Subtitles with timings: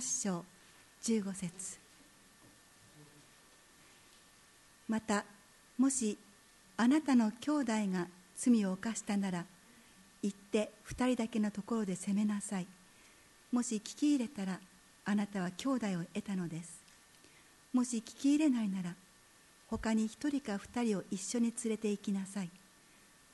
[0.00, 0.44] 章
[1.02, 1.78] 15節。
[4.88, 5.24] また
[5.76, 6.16] もし
[6.76, 9.44] あなたの兄弟が罪を犯したなら
[10.22, 12.66] 行って2人だけのところで責めなさい。
[13.52, 14.60] もし聞き入れたら
[15.04, 16.82] あなたは兄弟を得たのです。
[17.72, 18.94] もし聞き入れないなら
[19.68, 22.50] 他に1人か2人を一緒に連れて行きなさい。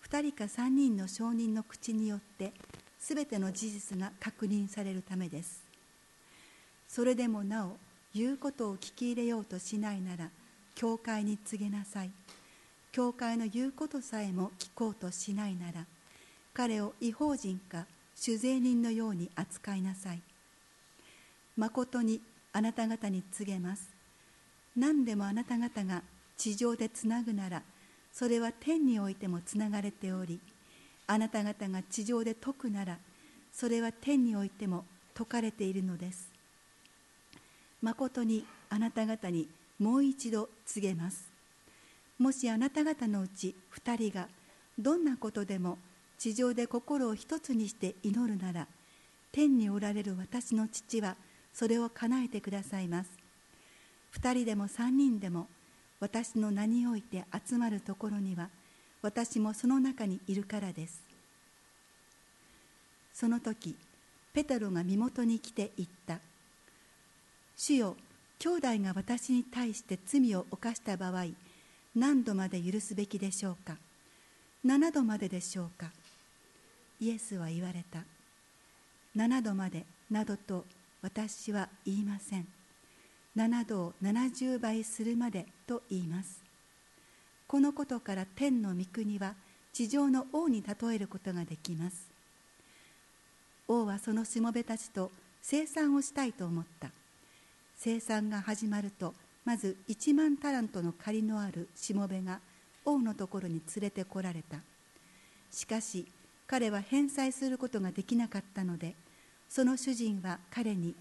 [0.09, 2.53] 2人か3人の証人の口によって
[2.99, 5.64] すべての事実が確認されるためです。
[6.95, 7.77] それでもなお
[8.15, 10.31] 言うことを聞き入れようとしないなら
[10.77, 12.11] 教会に告げなさい。
[12.93, 15.87] 教会の言うことさえも聞こうとしないなら
[16.53, 20.21] 彼を違法人か酒税人のように扱いなさい。
[21.57, 22.21] まことに
[22.53, 23.89] あなた方に告げます。
[24.77, 26.01] 何でもあなた方が
[26.37, 27.63] 地上でつなぐなら
[28.13, 30.39] それは天においてもつながれており
[31.09, 32.99] あなた方が地上で解くなら
[33.53, 36.34] それは天においても解かれているのです。
[37.85, 39.47] まことにあなた方に
[39.79, 41.29] もう一度告げます。
[42.19, 44.27] もしあなた方のうち2人が
[44.79, 45.77] どんなことでも
[46.17, 48.67] 地上で心を一つにして祈るなら
[49.33, 51.17] 天におられる私の父は
[51.53, 53.11] それを叶えてくださいます。
[54.19, 55.47] 2人でも3人でも
[56.01, 58.49] 私の名において集まるところには
[59.03, 61.03] 私もその中にいるからです。
[63.13, 63.77] その時
[64.33, 66.19] ペテロが身元に来て言った。
[67.57, 67.97] 主よ
[68.39, 71.27] 兄弟が私に対して罪を犯した場合
[71.95, 73.77] 何度まで許すべきでしょうか
[74.67, 75.93] ？7度まででしょうか？
[77.01, 78.01] イエスは言われた。
[79.17, 80.65] 7度までなどと
[81.03, 82.49] 私は言いません。
[83.37, 86.43] 7度を70倍するまでと言います。
[87.47, 89.35] このことから天の御国は
[89.73, 92.09] 地上の王に例えることができます。
[93.69, 96.91] 王はそのしもべたちと生産をしたいと思った。
[97.85, 99.13] 生産が始まると
[99.45, 102.41] まず1万タラントの借りのあるしもべが
[102.87, 104.57] 王のところに連れてこられた。
[105.51, 106.07] しかし
[106.47, 108.95] 彼は返済することができなかったので
[109.51, 110.95] その主人は彼に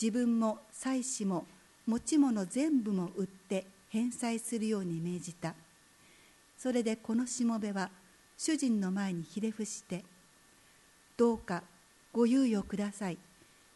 [0.00, 1.44] 自分も妻子も
[1.86, 5.54] 持ち物全部も売って返済するように命じた。
[6.56, 7.90] それでこのしもべは
[8.38, 10.02] 主人の前にひれ伏して
[11.18, 11.62] 「どうか
[12.10, 13.18] ご猶予ください。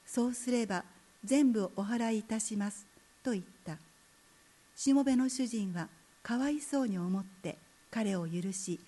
[0.06, 0.87] そうすれば
[1.24, 2.86] 全部お払いいたします」
[3.22, 3.78] と言った。
[4.76, 5.88] しもべの主人は
[6.22, 7.58] かわいそうに思って
[7.90, 8.80] 彼を許し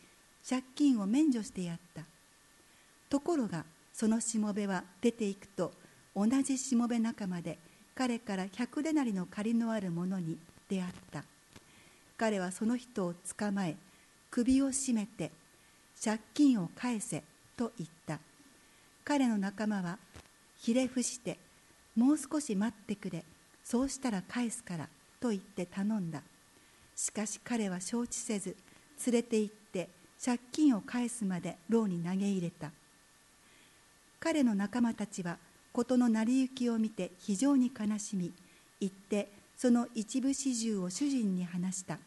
[0.48, 2.04] 借金を免除してやった。
[3.08, 5.72] ところがそのしもべは出ていくと
[6.14, 7.58] 同じしもべ仲間で
[7.94, 11.24] 彼から百デナリの借りのある者に出会った。
[12.16, 13.76] 彼はその人を捕まえ
[14.30, 15.30] 首を絞めて
[16.02, 17.22] 借金を返せ
[17.56, 18.20] と言った。
[19.04, 19.98] 彼の仲間は
[20.56, 21.38] ひれ伏して
[21.96, 23.24] もう少し待ってくれ。
[23.64, 26.22] そうしたら返すからと言って頼んだ。
[26.94, 28.56] しかし彼は承知せず
[29.06, 29.88] 連れて行って
[30.24, 32.70] 借金を返すまで牢に投げ入れた。
[34.20, 35.38] 彼の仲間たちは
[35.72, 38.32] 事の成り行きを見て非常に悲しみ
[38.80, 41.98] 行ってその一部始終を主人に話した。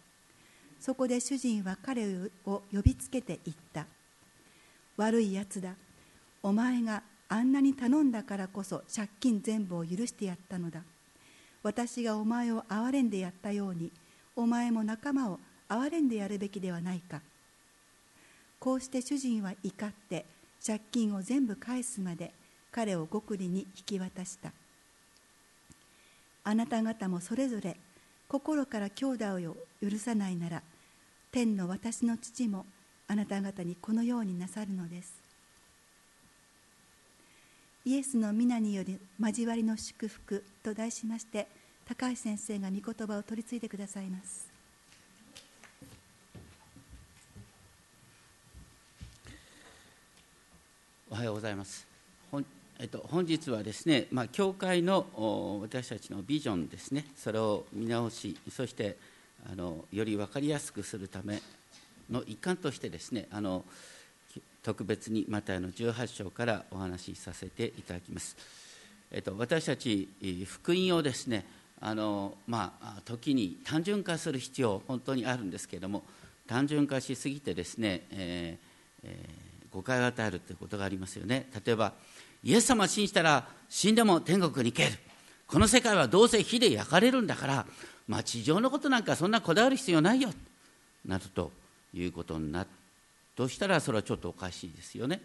[0.80, 2.06] そこで主人は彼
[2.46, 3.86] を呼びつけて言った。
[4.98, 5.76] 悪いやつだ。
[6.42, 10.82] お前があんなに頼んだからこそ借金全部を許してやったのだ。
[11.62, 13.92] 私がお前を憐れんでやったように
[14.36, 17.22] お前も仲間を憐れんでやるべきではないか。
[18.60, 20.26] こうして主人は怒って
[20.66, 22.34] 借金を全部返すまで
[22.72, 24.52] 彼を極利に引き渡した。
[26.44, 27.78] あなた方もそれぞれ
[28.28, 29.58] 心から兄弟を
[29.88, 30.64] 許さないなら
[31.32, 32.66] 天の私の父も
[33.08, 35.19] あなた方にこのようになさるのです。
[37.90, 41.48] イエスの皆により交わりの祝福と題しまして
[41.88, 44.48] 高橋先生が御言葉を取り次いでくださいます。
[51.10, 51.88] おはようございます。
[52.78, 57.06] えっと、本日はですね、まあ、教会の私たちのビジョンですね。
[57.16, 58.98] それを見直しそして
[59.52, 61.42] あのより分かりやすくするため
[62.12, 63.66] の一環としてですねあの
[64.64, 68.36] 特別にマタイの18章からお話しさせていただきます、
[69.12, 70.10] えっと、私たち
[70.46, 71.46] 福音をですね
[71.82, 76.04] あの、まあ、時に単純化する必要本当にあるんですけれども
[76.48, 78.70] 単純化しすぎてですね、えー
[79.04, 81.48] えー、誤解を与えるということがありますよね。
[81.66, 81.94] 例えば
[82.44, 84.98] イエス様を信じたら死んでも天国に行ける。
[85.48, 87.66] この世界はどうせ火で焼かれるんだから、
[88.08, 90.32] まあ、地上のことなんかそんなこだわる必要ないよ。
[91.06, 91.52] などと
[91.94, 92.79] いうことになって
[93.36, 95.22] としたらそれはちょっとおかしいですよね。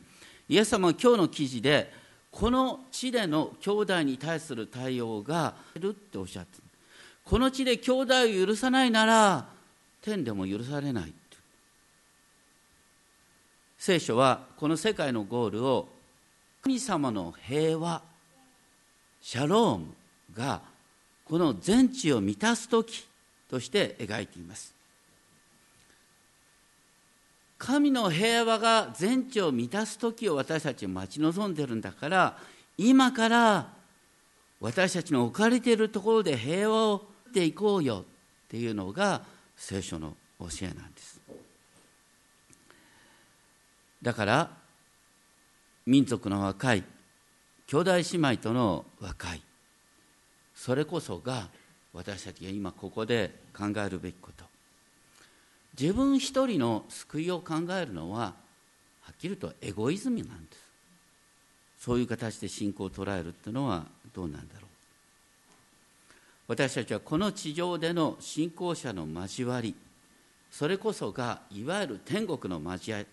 [0.49, 1.93] イエス様は今日の記事で
[2.31, 6.59] この地での兄弟に対する対応がいるっておっしゃって
[7.25, 9.47] この地で兄弟を許さないなら
[10.03, 11.13] 天でも許されない
[13.79, 15.89] 聖書はこの世界のゴールを
[16.63, 18.03] 神様の平和
[19.21, 19.87] シャローム
[20.35, 20.63] が
[21.25, 23.07] この全地を満たす時
[23.51, 24.74] として描いています。
[27.65, 32.37] 神の平和が全地を満たす時を私たちは待ち望んでるんだから
[32.77, 33.73] 今から
[34.61, 36.97] 私たちの置かれているところで平和を
[37.31, 39.23] っていこうよっていうのが
[39.57, 41.19] 聖書の教えなんです。
[44.03, 44.51] だから
[45.87, 46.85] 民族の和解
[47.67, 49.41] 兄弟姉妹との和解
[50.55, 51.49] それこそが
[51.95, 54.44] 私たちが今ここで考えるべきこと。
[55.79, 58.35] 自分一人の救いを考えるのは
[59.03, 60.65] はっきりとエゴイズムなんです。
[61.79, 63.85] そういう形で信仰を捉えるっていうのは
[64.15, 64.65] どうなんだろう。
[66.49, 69.75] 私たちはこの地上での信仰者の交わり
[70.51, 73.07] それこそがいわゆる天国の交わり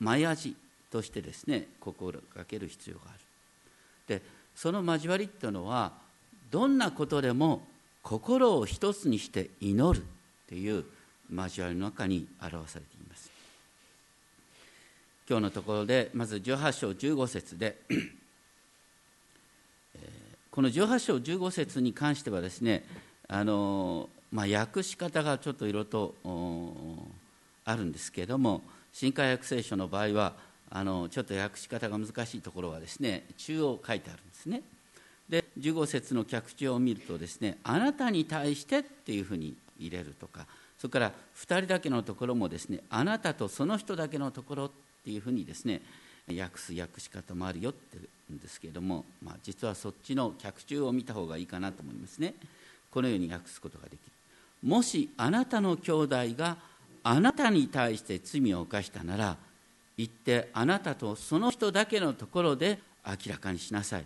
[0.00, 0.56] 前味
[0.90, 3.20] としてですね心がける必要がある。
[4.06, 4.22] で
[4.54, 5.92] その交わりっていうのは
[6.50, 7.66] どんなことでも
[8.02, 10.06] 心を一つにして祈るっ
[10.48, 10.84] ていう
[11.32, 13.30] 交わりの中に表されています。
[15.28, 17.76] 今日のところでまず18章15節で
[20.50, 22.84] この18章15節に関してはですね
[23.28, 26.14] あの、まあ、訳し方がちょっといろいろと
[27.64, 30.32] あるんですけれども新海訳聖書の場合は
[30.70, 34.62] あのちょっと訳し方が難しいところはですね中央書いてあるんですね。
[35.28, 40.46] で15節の脚注を見るとですねあなたに対してっていうふうに入れるとか
[40.78, 44.70] それから2人だけのところもですねあなたとその人だけのところっ
[45.04, 45.82] ていうふうにですね
[46.36, 52.34] 訳す訳し方もあるよって言うんですけれども、まあ、実はそっちの脚注を見た方がいいかなと思いますね。
[52.90, 53.98] このように訳すことができる。
[54.62, 56.56] もしあなたの兄弟が
[57.02, 59.36] あなたに対して罪を犯したなら
[59.96, 64.04] 行ってあなたとその人だけのところで明らかにしなさい。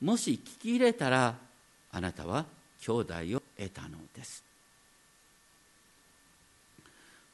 [0.00, 1.34] もし聞き入れたら
[1.92, 2.44] あなたは
[2.80, 4.42] 兄弟を得たのです。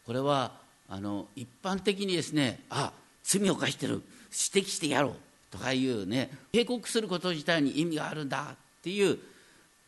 [0.07, 0.53] これは
[0.89, 4.03] あの一般的にですねあ罪を犯してる。
[4.33, 5.13] 指摘してやろう
[5.51, 9.19] とかいうね警告すること自体に意味があるんだっていう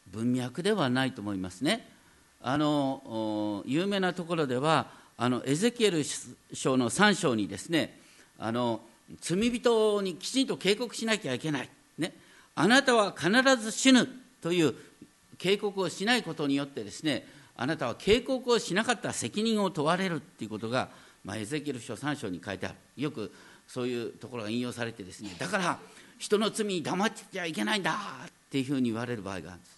[0.09, 1.89] 文脈ではないと思いますね。
[2.43, 6.05] あの有名なところではあのエゼキエル
[6.53, 7.99] 書の3章にですね
[8.39, 8.81] あの
[9.21, 12.13] 罪人にきちんと警告しなきゃいけない、ね、
[12.55, 14.07] あなたは必ず死ぬ
[14.43, 14.75] という
[15.39, 20.89] 警告をしないことによってですねあなたは警告をしなかった責任を問われるということが、
[21.25, 22.77] まあ、エゼキエル書3章に書いてある。
[22.97, 23.33] よく
[23.67, 25.35] そういうところが引用されてですね。
[25.39, 25.79] だから
[26.19, 27.93] 人の罪に黙ってちゃいけないんだ
[28.27, 29.75] っていうふうに言われる場合があるんです。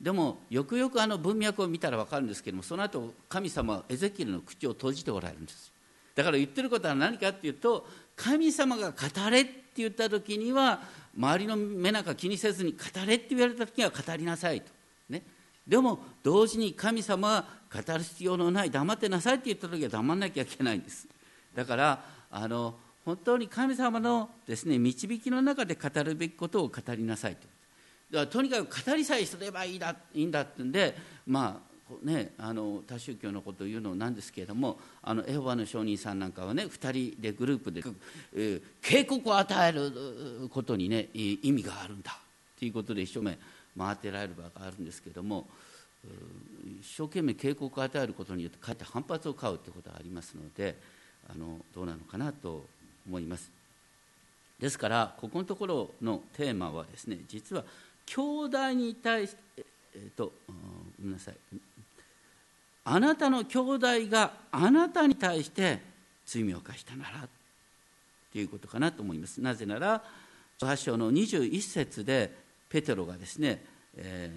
[0.00, 5.70] でもよくよくあの文脈を見たら分かるんですけどもその後神様はエゼキエルの口を閉じておられるんです。
[6.14, 7.86] だから言ってることは何かっていうと
[8.16, 10.80] 神様が語れって言った時には
[11.16, 14.70] 周りの目なんか気にせずに語れって言われた時には語りなさいと、
[15.08, 15.22] ね、
[15.70, 21.06] でも同時に神様は語る必要のない黙ってなさいって言った時は黙らなきゃいけないんです。
[21.54, 22.74] だからあの
[23.04, 27.46] 本当に神様のですね導きの中で語るべきことを語りなさいと。
[28.10, 31.70] だからとにかく語りさえすればいいだいいんだってんでまあ
[32.02, 37.82] ね、あの多宗教のことを言うのなんですけれどもあのエホバの証人さんなんかはね2人でグループで、
[38.32, 42.16] えー、警告を与えることにね意味があるんだ
[42.56, 43.38] ということで一生懸命
[43.78, 45.46] 回ってられる場があるんですけれども
[46.80, 50.76] 一生懸命警告を与えることによってかえって反発を買うということがありますので
[51.28, 52.64] あのどうなのかなと
[53.06, 53.50] 思います。
[54.58, 57.64] ですからここのところのテーマはですね実は
[58.06, 60.52] 兄弟に対して、えっと、ご
[61.04, 61.34] めんなさい
[62.84, 65.80] あなたの兄弟があなたに対して
[66.26, 67.28] 罪を犯したなら
[68.32, 70.02] ということかなと思いますなぜなら
[70.60, 72.36] 8章の21節で
[72.70, 73.62] ペテロがですね、
[73.96, 74.30] え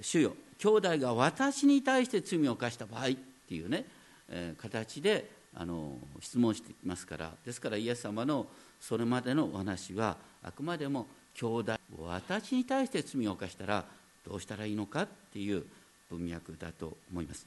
[0.00, 3.10] ー、主よ兄弟が私に対して罪を犯した場合っ
[3.48, 3.84] ていうね、
[4.30, 8.46] えー、形であの質問していますからですからイエス様の
[8.80, 13.84] それまでのお話はあくまでも兄弟私に対して罪を犯したら
[14.26, 15.64] どうしたらいいのかっていう
[16.10, 17.46] 文脈だと思います。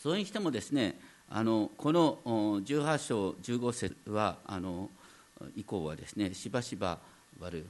[0.00, 0.94] それにしてもですね
[1.30, 4.88] あのこの18章15節はあの
[5.56, 6.98] 以降はですねしばしば
[7.40, 7.64] 悪い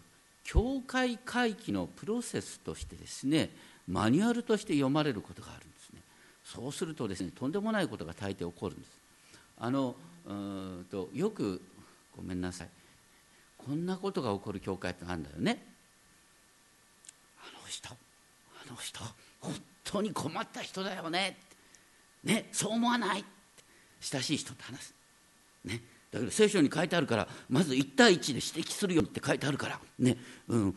[0.49, 3.51] 教会回帰のプロセスとしてですね
[3.87, 6.01] マニュアルとして読まれることがあるんですね。
[6.43, 8.91] そうするとですねとんでもないことが大抵起こるんです。
[9.59, 9.95] あの
[10.27, 11.61] うんとよく
[12.17, 12.69] ごめんなさい。
[13.59, 15.63] こんなことが起こる教会ってあるんだよね。
[17.41, 19.01] あの人あの人
[19.41, 21.37] 本当に困った人だよね。
[22.25, 23.25] ねそう思わない。
[24.01, 24.95] 親しい人と話す。
[25.67, 25.83] ね。
[26.11, 30.17] だけど聖書に書いてあるからまず1対1で指摘するよって書いてあるからね、
[30.49, 30.75] うん、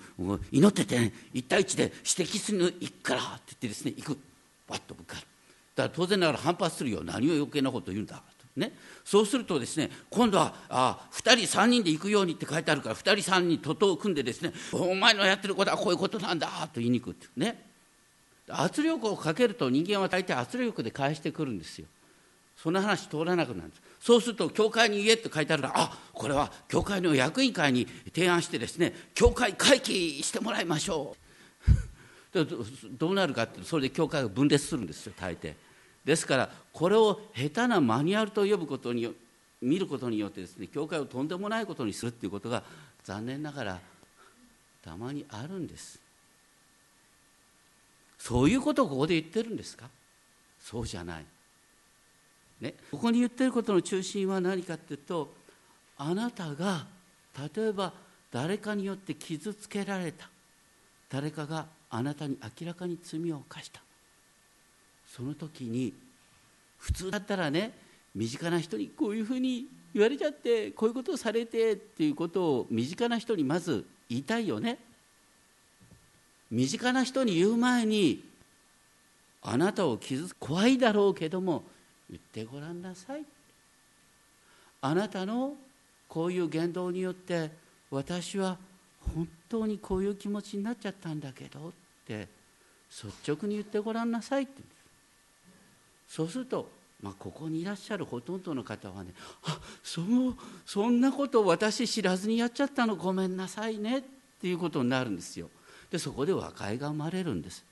[0.52, 4.18] 祈ってて、ね、1対1で指摘するの行くからって言ってですね行く。
[4.72, 5.22] バッと向かる
[5.76, 7.02] だから当然ながら反発するよ。
[7.04, 8.22] 何を余計なこと言うんだ
[8.54, 8.74] ね、
[9.06, 17.28] そうするとですね今度はあ2人3人で行くようにって書いてあるから2人3人徒党を組んでですねお前のやってることはこういうことなんだと言いに行くって。
[17.38, 17.72] ね。
[18.50, 21.88] 圧力をかけると人間は大体圧力で返してくるんですよ。
[22.58, 23.82] そんな話通らなくなるんです。
[24.02, 31.22] そうすると教会に言えって書いてあるからあこれは教会の役員会に提案してですね教会会期してもらいましょう。
[32.98, 35.54] どうなるかってそれで教会が分裂するんですよ大抵。
[36.04, 39.14] ですからこれを下手なマニュアルと呼ぶことに
[39.62, 42.64] 見ることによってですね教会をとんでもないことにするっていうことが
[43.04, 43.82] 残念ながら
[44.82, 46.00] たまにあるんです。
[48.18, 49.90] そういうことをここで言ってるんですか？
[50.60, 51.26] そうじゃない、
[52.62, 55.34] ね、ここに言ってることの中心は何かっていうと
[55.98, 56.86] あなたが
[57.56, 57.92] 例えば
[58.32, 60.30] 誰かによって傷つけられた。
[61.10, 63.82] 誰かがあなたに明らかに罪を犯した。
[65.06, 65.94] その時に
[66.78, 67.74] 普通だったらね
[68.16, 74.78] 身近な人にこういうふうに言われちゃってこういうことをされてっていうことを身近な人にまず言いたいよね。
[76.50, 78.24] 身近な人に言う前に
[79.42, 81.64] あなたを傷つ怖いだろうけども
[82.12, 83.24] 言ってごらんなさい。
[84.82, 85.56] あなたの
[86.08, 87.52] こういう言動によって
[87.90, 88.58] 私は
[89.16, 91.72] 本当にこういう気持ちになっちゃったんだけどっ
[92.06, 92.28] て
[92.90, 94.62] 率直に言ってごらんなさいって。
[96.08, 96.70] そうすると、
[97.02, 99.14] まあ、ここにいらっしゃるほとんどの方はね
[99.44, 104.02] あそのそんなこと私知らずにやっちゃったのごめんなさいねっ
[104.42, 105.50] ていうことになるんですよ。
[105.90, 107.64] でそこで和解が生まれるんです。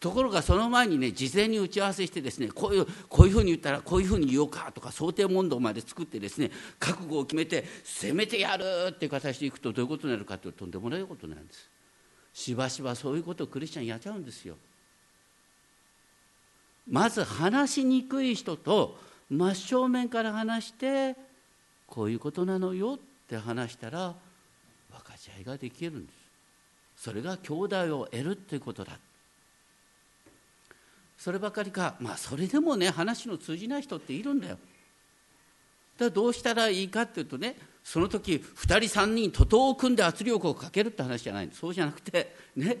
[0.00, 11.68] ところがその前にね事前に打ち合わせしてですねこういうこういうふうに言ったらこういうふうに言おうかとか想定問答まで作ってですね覚悟を決めて攻めてやるっていう形でいくとどういうことになるかというととんでもないことなんです。
[12.32, 14.56] しばしばそういうことをクリスチャンやっちゃうんですよ。
[16.88, 21.14] まず話しにくい人と真正面から話して
[21.86, 24.14] こういうことなのよって話したら
[24.90, 26.16] 分かち合いができるんです。
[27.04, 28.98] それが兄弟を得るっていうことだ。
[31.20, 31.96] そればかりか。
[32.00, 34.54] まあそれでもね話の通じない人っているんだよ。
[34.54, 42.78] だからどうしたらいいかっていうとねその時2人3人徒党を組んで圧力をかけるって話じゃないそうじゃなくてね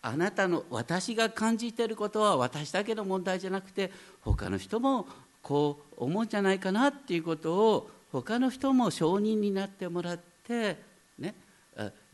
[0.00, 3.92] あなたの私が感じていることは私だけの問題じゃなくて
[4.22, 5.06] 他の人も
[5.42, 10.78] こう思うんじゃないかなっていうことを他の人も承認になってもらって、
[11.18, 11.34] ね、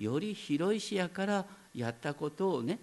[0.00, 2.80] より広い視野からやったことをね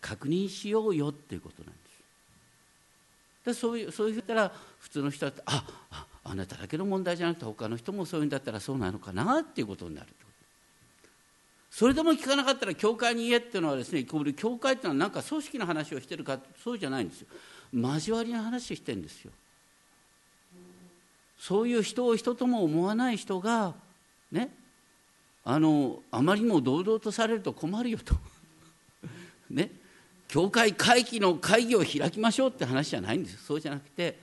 [0.00, 1.78] 確認しようよっていうことなんで
[3.44, 3.44] す。
[3.46, 10.08] でそういうそういうたら普通の人はあああなただけの問題じゃなくて他の人もそういうんだったらそうなのかなっていうことになる
[11.70, 17.28] それでも聞かなかったら教会に言えっていうのはですね教会っていうのは何か組織の話をしてるかそうじゃないんですよ。
[17.72, 19.30] 交わりの話してるんですよ。
[21.38, 23.74] そういう人を人とも思わない人が
[24.32, 24.50] ね
[25.44, 28.16] あのあまりにも堂々とされると困るよと。
[29.48, 29.70] ね。
[30.28, 33.44] 教会会期の会議を開きましょうって話じゃないんです。
[33.44, 34.18] そうじゃなくて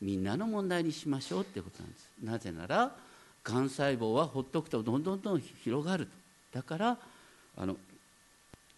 [0.00, 2.10] みんなの問題にしましょうってことなんです。
[2.22, 2.94] なぜなら
[3.42, 6.12] がん細胞はほっとくとどんどんどん広がると。
[6.52, 6.98] だから
[7.56, 7.76] あの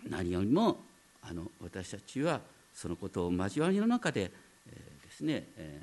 [0.08, 0.78] 何よりも
[1.23, 2.40] あの私たちは
[2.73, 4.30] そのことを交わりの中で、
[4.70, 5.82] えー、ですね、え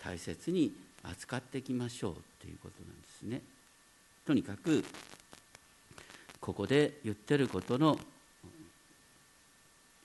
[0.00, 0.72] ー、大切に
[1.04, 3.40] 扱っていきましょうということなんですね。
[4.26, 4.84] とにかく
[6.40, 7.96] ここで言ってることの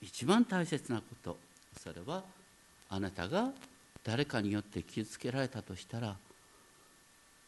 [0.02, 1.36] 一番大切なこと。
[1.82, 2.22] それは
[2.88, 3.50] あなたが
[4.04, 6.16] 誰かによって傷つけられたとしたら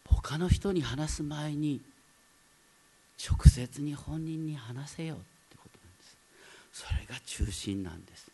[0.04, 1.80] 他の人に話す前に
[3.18, 5.24] 直接に本人に話せよって
[5.56, 6.16] ことなんです。
[6.72, 8.30] それが中心なんです。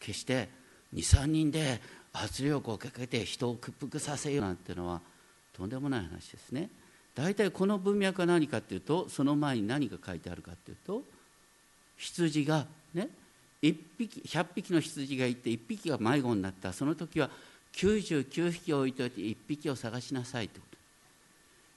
[0.00, 0.48] 決して
[0.94, 1.80] 23人で
[2.12, 5.00] 圧力をかけて人を屈服させようなんてのは
[5.52, 6.70] とんでもない話ですね。
[7.14, 11.02] 大体この文脈は何かっていうとその前に何が書いてあるかっていうと
[11.96, 13.08] 羊がね
[13.62, 16.72] 1匹100匹の羊がいて1匹が迷子になった。
[16.72, 17.30] その時は
[17.72, 20.78] 99匹置いといて1匹を探しなさいってこと。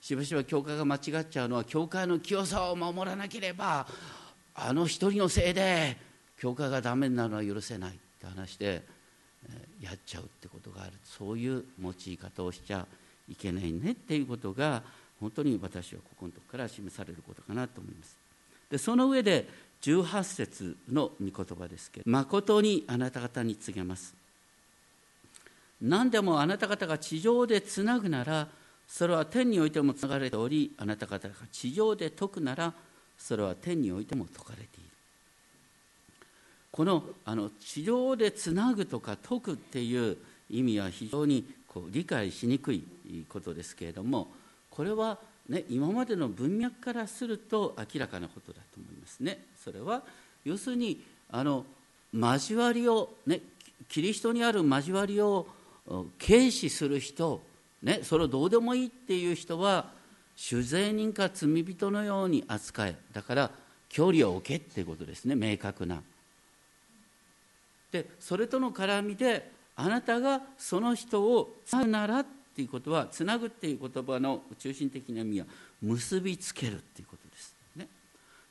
[0.01, 3.87] しばしば教会が間違っちゃうのは教会の清さを守らなければ
[4.55, 5.95] あの一人のせいで
[6.39, 8.83] 教会がダメになるのは許せないって話で
[9.79, 10.93] やっちゃうってことがある。
[11.03, 12.87] そういう用い方をしちゃ
[13.29, 14.81] いけないねっていうことが
[15.19, 18.17] 本当に私はここのところから示されることかなと思います。
[18.69, 19.47] でその上で
[19.81, 24.13] 18節の御言葉ですけど誠にあなた方に告げます。
[25.81, 28.47] 何でもあなた方が地上でつなぐなら
[28.87, 32.73] それは天においてもつながれておりあなた方が地上で解くなら
[33.17, 34.71] それは天においても解かれている。
[36.71, 40.17] このあの地上でつなぐとか解くっていう
[40.49, 42.83] 意味は非常にこう理解しにくい
[43.27, 44.27] ことですけれども
[44.69, 45.17] これは、
[45.49, 48.60] ね、今までの文脈からすると明らかなことだ
[49.21, 49.45] ね。
[49.57, 50.03] それは
[50.43, 51.65] 要するにあの
[52.13, 53.39] 交わりを、ね、
[53.87, 55.47] キリストにある交わりを
[56.19, 57.41] 軽視する人、
[57.81, 59.89] ね、それをどうでもいいっていう人は
[60.35, 63.51] 酒税人か罪人のように扱えだから
[63.89, 66.01] 距離を置けっていうことですね明確な。
[67.91, 72.25] でそれとの絡みであなたがその人をつなぐならっ
[72.55, 75.45] ていうことはつなぐっていう言葉の中心的な意味は
[75.81, 77.20] 結びつけるっていうこと。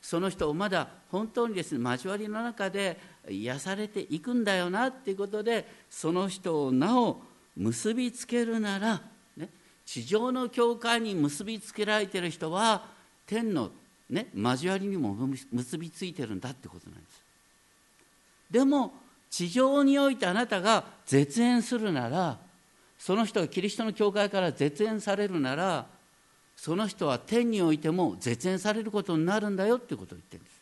[0.01, 2.97] その人をまだ本当にですね交わりの中で
[3.29, 7.21] 癒されていくんだよなっていうことでその人をなお
[7.55, 9.01] 結びつけるなら、
[9.37, 9.49] ね、
[9.85, 12.85] 地上の教会に結びつけられてる人は
[13.27, 13.69] 天の、
[14.09, 15.15] ね、交わりにも
[15.51, 17.21] 結びついてるんだってことなんです。
[18.49, 18.93] でも
[19.29, 22.37] 地上においてあなたが絶縁するなら
[22.99, 25.85] その人がキリストの教会から絶縁されるなら
[26.61, 30.53] その人は天においても絶縁されることになるんだよっていうことを言ってるんです。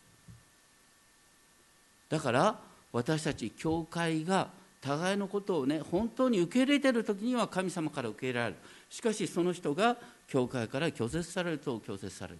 [2.08, 2.58] だから
[2.90, 4.48] 私たち教会が
[4.80, 8.56] 互いのことをね本当に受け入れている時には神様から受け入れられる。
[8.88, 12.38] しかしその人が教会から拒絶されると拒絶される。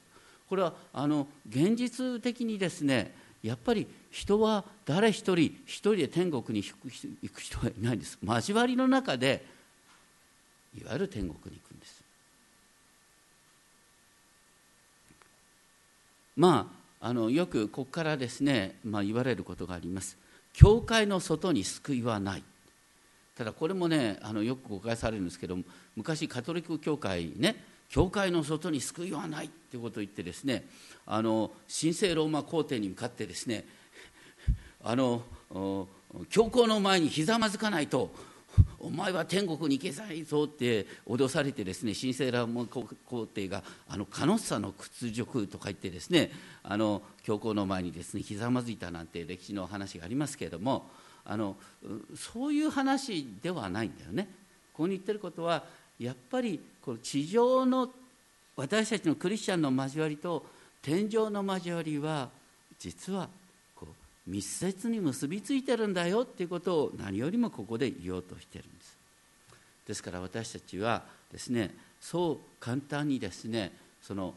[0.49, 8.19] これはあの現実的にですねやっぱり人は誰一人一人で天国に行く人はいないんです。
[8.23, 9.45] 交わりの中で
[10.81, 12.00] いわゆる天国に行くんです。
[16.41, 20.17] まああのよくここからですね、まあ、言われることがあります。
[20.55, 22.43] 教会の外に救いはない。
[23.37, 25.59] ただこれもねあのよく誤解されるんですけど
[25.97, 27.57] 昔カトリック教会ね
[27.91, 30.65] 教会の外に救いはないということを言ってですね
[31.07, 33.67] あの神聖ローマ皇帝に向かってですね
[34.83, 35.23] あの
[36.31, 38.11] 教皇の前にひざまずかないと
[38.79, 46.31] お前は天国に行けないぞって脅されてですね神聖ローマ皇帝があのカノッサの屈辱とか言ってですね
[46.63, 50.91] あの教皇の前にですねひざまずいたなんて歴史の話がありますけれども
[51.25, 51.57] あの
[52.17, 54.29] そういう話ではないんだよね。
[54.73, 55.65] ここに言ってることは
[55.99, 57.93] やっぱりこの地上の
[58.57, 60.47] 私たちのクリスチャンの交わりと
[60.83, 62.31] 天井の交わりは
[62.79, 63.29] 実は
[64.31, 68.97] 密接に結びついてるんだよっていうことを何よりもここで言おうとしてるんです。
[69.89, 74.35] ですから私たちはですねそう簡単にですねその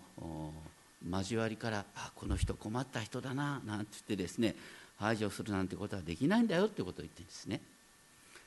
[1.10, 4.56] 交わりからあこの人困った人だななんて言ってですね
[4.97, 7.62] 排除するなんてことはできないんだよってことを言ってるんですね。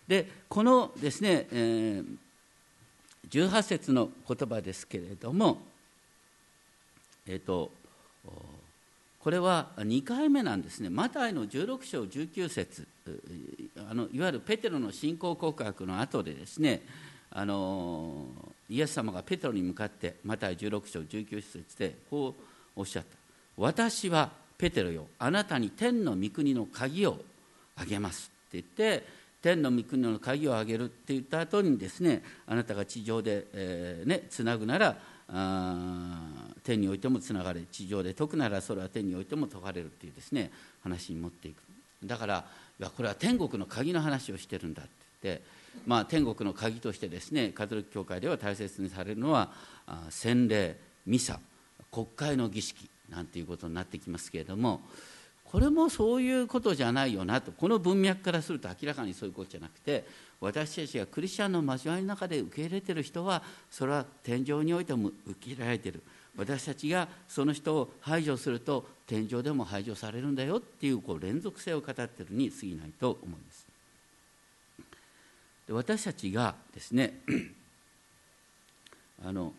[0.09, 2.17] でこのですね、えー、
[3.31, 5.59] 18節の言葉ですけれども、
[7.27, 7.71] えーと、
[9.27, 10.89] これは2回目なんですね。
[10.89, 12.87] マタイの16章19節。
[13.91, 16.83] あのいわゆるペテロの信仰告白の後でですね
[17.33, 18.27] あの
[18.71, 23.17] イエス様がペテロに向かってマタイ16章19節でこうおっしゃった
[23.59, 27.21] 「私はペテロよあなたに天の御国の鍵を
[27.75, 28.65] あげます」って言っ
[29.01, 29.09] て
[29.43, 34.97] 天の御国の鍵をあげるって言った後にですねあなたが地上で、えー、ね、つなぐなら
[36.67, 40.51] 天においてもつながれ地上で解くならそれは天においても解かれるっていうですね
[40.83, 41.63] 話に持っていく。
[42.05, 42.45] だから
[42.79, 45.07] いやこれは天国の鍵の話をしてるんだって。
[45.23, 45.43] 言って、
[45.87, 49.51] まあ、天国の鍵としてですねカトリック教会では大切にされるのは
[50.11, 50.77] 洗礼
[51.07, 51.41] ミサ
[51.91, 54.81] 国会の儀式なんていうことになってきますけれども
[55.45, 57.53] これもそういうことじゃないよなと。
[57.53, 60.05] この文脈からすると明らかにそういうことじゃなくて
[60.41, 66.03] 私たちがクリスチャンの交わりの中で受け入れてる人はそれは天井においても受け入れられてる。
[66.37, 73.67] 私たちがその人を排除すると天井でも排除されるんだよっていうこう連続性を語ってるに過ぎないと思います。
[75.67, 77.21] で私たちがですね
[79.25, 79.53] あの、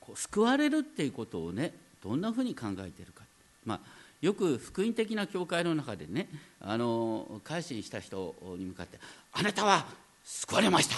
[0.00, 3.22] こう救われるっていうことをねどんなふうに考えてるか、
[3.64, 3.80] まあ、
[4.20, 6.28] よく福音的な教会の中でね
[6.60, 8.98] あの改心した人に向かって
[9.32, 9.86] 「あなたは
[10.24, 10.96] 救われました。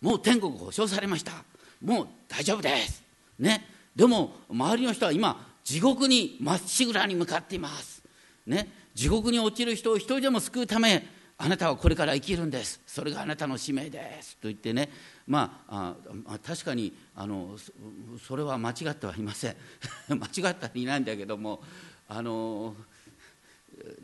[0.00, 1.44] もう天国保証されました。
[1.80, 3.02] もう大丈夫です」
[3.38, 3.64] ね、
[3.94, 8.02] でも周りの人は今地獄にまっしぐらに向かっています、
[8.46, 11.06] ね、地獄に落ちる人を一人でも救うため
[11.40, 12.80] あなたはこれから生きるんです。
[12.84, 14.32] それがあなたの使命です。
[14.38, 14.90] と言ってね。
[15.24, 15.94] まあ
[16.26, 17.56] あ確かにあの
[18.26, 19.56] それは間違ってはいません。
[20.10, 21.62] 間違ってはいないんだけども
[22.08, 22.74] あの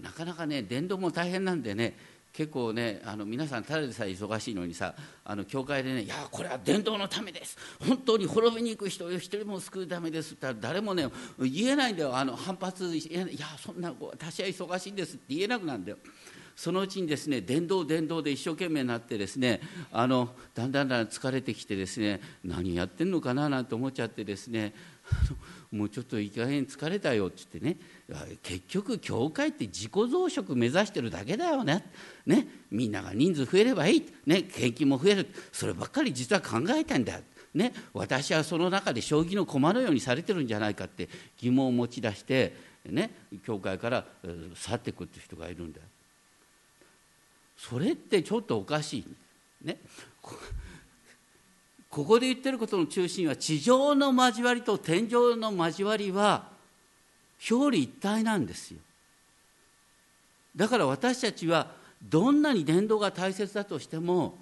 [0.00, 1.98] なかなかね伝道も大変なんでね
[2.34, 4.92] 結構ねあの皆さんただでさえ忙しいのにさ
[5.24, 15.98] あの教会でね「いやこれは伝道のためです本当に滅びに行く人を一人も救うためです」って誰もね言えないんだよあの反発いやそんな私は忙しいんですって言えなくなるんだよ。
[16.56, 24.72] そのうちにですね伝道伝道で一生懸命になってですねあのだんだんだん疲れてきてですね何やってんのかななんて思っちゃってですね
[25.70, 28.36] もうちょっといい加減疲れたよって言ってね。
[28.42, 31.84] 結局教会って自己増殖目指してるだけだよね。
[32.26, 32.46] ね。
[32.70, 35.28] みんなが人数増えればいい、ね、献金も増える。
[35.52, 37.20] そればっかり実は考えたんだ。
[37.54, 43.10] ね、私はその中で将棋の駒のようにされてるんじゃないかって疑問を持ち出して、ね、
[43.44, 44.06] 教会から
[44.54, 45.80] 去っていくって人がいるんだ。
[47.56, 49.06] それってちょっとおかしい。
[49.64, 49.78] ね、
[51.94, 56.48] ここで言ってることの中心は地上の交わりと天上の交わりは
[57.48, 58.80] 表裏一体なんですよ。
[60.56, 61.70] だから私たちは
[62.02, 64.36] どんなに伝道が大切だとしても、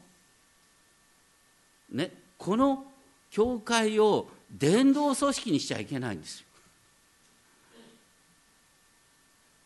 [1.91, 2.87] ね、この
[3.31, 6.47] 教会を伝道組織にしちゃいけないんですよ。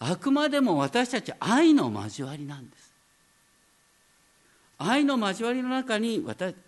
[0.00, 2.75] あくまでも私たち愛の交わりなんです。
[4.78, 6.24] 愛の交わりの中に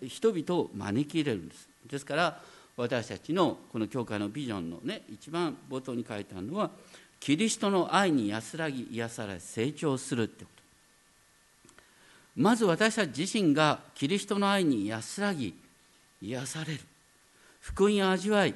[0.07, 1.69] 人々を招き入れるんです。
[1.87, 2.41] ですから
[2.77, 6.71] 私たちのこの教会のビジョンのね一番冒頭に書いてあるのは
[7.19, 10.63] キリストの愛に安らぎ癒され成長するってこと。
[12.37, 15.53] まず私たち自身がキリストの愛に安らぎ
[16.21, 16.79] 癒される。
[17.59, 18.55] 福音を味わい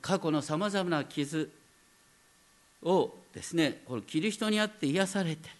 [0.00, 1.50] 過去のさまざまな傷
[2.82, 5.59] をですねこのキリストにあって癒されて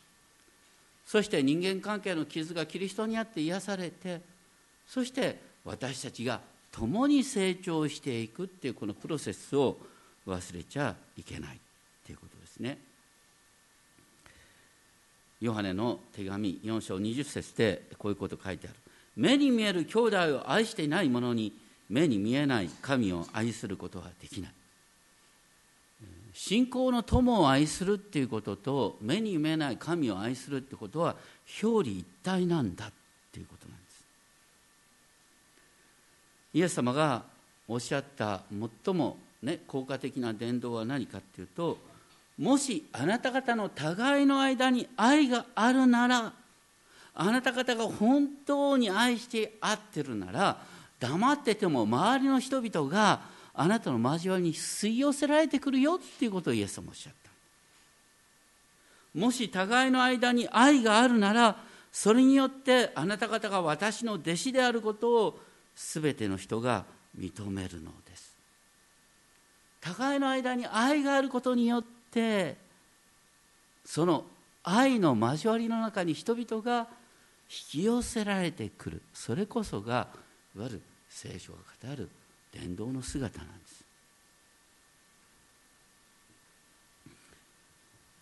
[1.10, 4.20] そして人間関係の傷がキリストにあって癒されて
[4.86, 9.76] そして私たちが共に成長していくっていうこのプロセスを
[10.24, 11.58] 忘れちゃいけないっ
[12.06, 12.78] ていうことですね。
[15.40, 18.76] ヨハネの手紙4章20節でこういうこと書いてある。
[19.16, 21.52] 目に見える兄弟を愛していない者に
[21.88, 24.52] 目に見えない神を愛することはできない。
[26.42, 31.14] 信仰の友を愛するっていうことと目に見えない神を愛するってことは
[31.62, 32.92] 表裏一体なんだっ
[33.30, 34.04] ていうことなんです。
[36.54, 37.24] イエス様が
[37.68, 38.40] おっしゃった
[38.84, 41.76] 最も、ね、効果的な伝道は何かっていうと
[42.38, 46.32] もしあなた方の互いの間に愛があるなら
[47.14, 50.56] あなた方が本当に愛して合ってるなら
[51.00, 53.20] 黙ってても周りの人々が
[53.60, 57.30] あなたの交わりに吸い寄せられてくるよっていうことをイエス様おっしゃった。
[59.18, 65.40] もし互いの間に愛があるならそれによってあなた方が私の弟子であることを
[65.76, 66.86] 全ての人が
[67.18, 68.34] 認めるのです。
[69.82, 72.56] 互いの間に愛があることによって
[73.84, 74.24] その
[74.62, 76.88] 愛の交わりの中に人々が
[77.50, 79.02] 引き寄せられてくる。
[79.12, 80.08] それこそが
[80.56, 82.08] いわゆる聖書が語る
[82.52, 83.80] 伝道の姿なんです。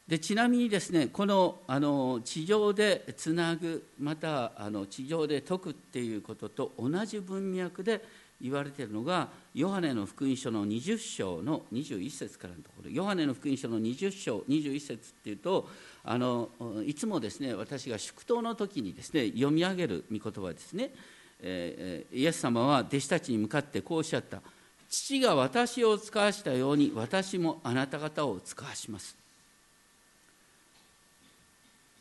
[0.09, 8.03] でちなみにですねこのあの地上でつなぐまたあの地上で説くっていうことと同じ文脈で
[8.41, 12.91] 言われているのがヨハネの福音書の20章の21節からのところ。
[12.91, 15.69] ヨハネの福音書の20章21節っていうと
[16.05, 16.49] あの
[16.87, 20.91] いつもですね私が祝祷の時にですね読み上げる御言葉ですね。
[21.41, 24.41] えー、イエス様は弟子たちに向かってこうおっしゃった。
[24.89, 29.17] 父が私を使わしたように私もあなた方を使わします。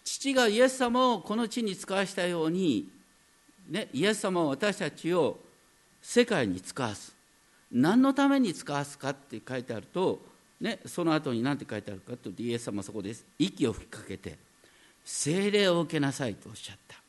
[0.03, 2.89] 父がイエス様をこの地に使わしたように、
[3.69, 5.37] ね、イエス様は私たちを
[6.01, 7.13] 世界に使わす。
[7.71, 10.21] 何のために使わすかって書いてあると、
[10.61, 14.37] ね、その後に何て書いてあるかというとイエス様はそこで息を吹きかけて
[15.03, 17.06] 精霊を受けなさいとおっしゃった。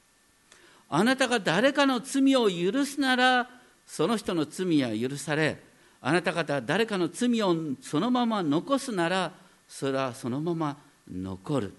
[0.90, 3.48] あなたが誰かの罪を許すなら
[3.86, 5.58] その人の罪は許され
[6.00, 9.32] あなた方誰かの罪をそのまま残すなら
[9.66, 10.76] それはそのまま
[11.10, 11.74] 残る。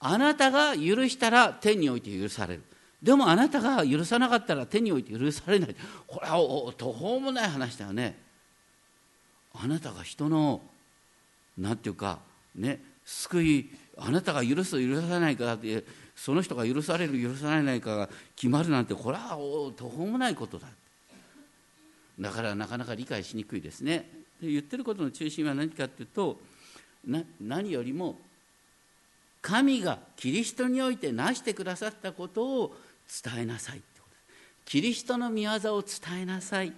[0.00, 2.62] あなたが許したら天において許される。
[3.02, 5.76] でもあなたが許さなかったら天において許されない。
[6.06, 6.36] これは
[6.76, 8.18] 途方もない話だよね。
[9.54, 10.60] あなたが人の
[11.56, 12.18] 何て言うか
[12.56, 15.84] ね救いあなたが許す許さないかって
[16.16, 19.36] その人が許される許されないかが決まるなんてこれは
[19.76, 20.68] 途方もないことだ。
[22.18, 24.08] だからなかなか理解しにくいですね。
[24.40, 26.38] で言ってることの中心は何かっていうと
[27.40, 28.18] 何よりも
[29.42, 32.76] 神がキリストにおいて成してくださったことを
[33.24, 34.16] 伝えなさいってこと。
[34.64, 36.68] キリストの御業を伝えなさい。
[36.68, 36.72] っ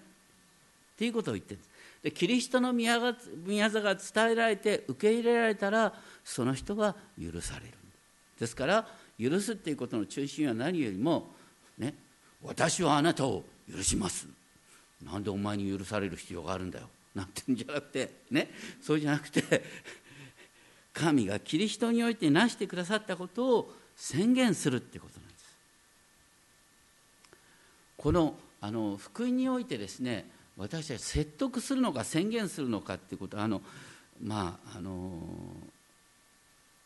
[0.96, 1.70] ていうことを言ってるんです。
[2.03, 5.92] でキリストの御業が伝えられて受け入れられたら
[6.25, 7.72] その人は許される。
[8.40, 8.88] ですから
[9.20, 11.31] 許すっていうことの中心は何よりも
[11.79, 11.94] ね
[12.42, 14.29] 私はあなたを許します。
[15.05, 16.88] なんでお前に許される必要があるんだよ。
[17.14, 18.50] なんてんじゃなくてね
[18.83, 19.62] そうじゃなくて
[20.92, 25.44] 神がキリストにおいて成してくださったことを宣言するってことなんです。
[27.96, 30.26] このあの福音においてですね
[30.57, 33.61] 私たち説得するのか宣言するのかっていうことはあの
[34.22, 35.20] まああの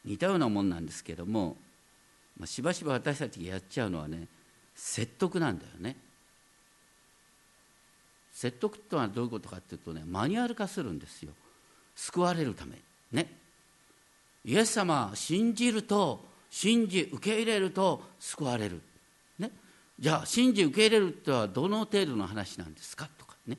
[0.05, 1.57] 似たようなもんなんですけども、
[2.41, 4.27] まあ、しばしば私たちがやっちゃうのはね
[4.75, 5.95] 説得なんだよね。
[8.33, 11.33] 説得とはどういうことかっていうとねマニュアル化するんですよ。
[11.95, 12.79] 救われるため
[13.13, 13.31] ね。
[14.47, 18.81] イエス様信じると信じ受け入れると救われる、
[19.39, 19.51] ね、
[19.99, 23.59] じゃあ信じ受け入れるとはどの程度の話なんですかとかね。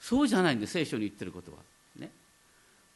[0.00, 1.58] そうじゃないんで聖書に言ってることは。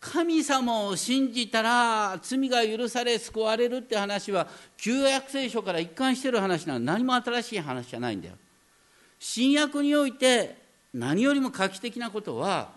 [0.05, 6.81] 神様を信じたら罪が許され救われるって話は旧約聖書から一貫してる話なの。
[6.81, 8.35] 何も新しい話じゃないんだよ。
[9.19, 10.59] 新約において
[10.93, 12.73] 何よりも画期的なことは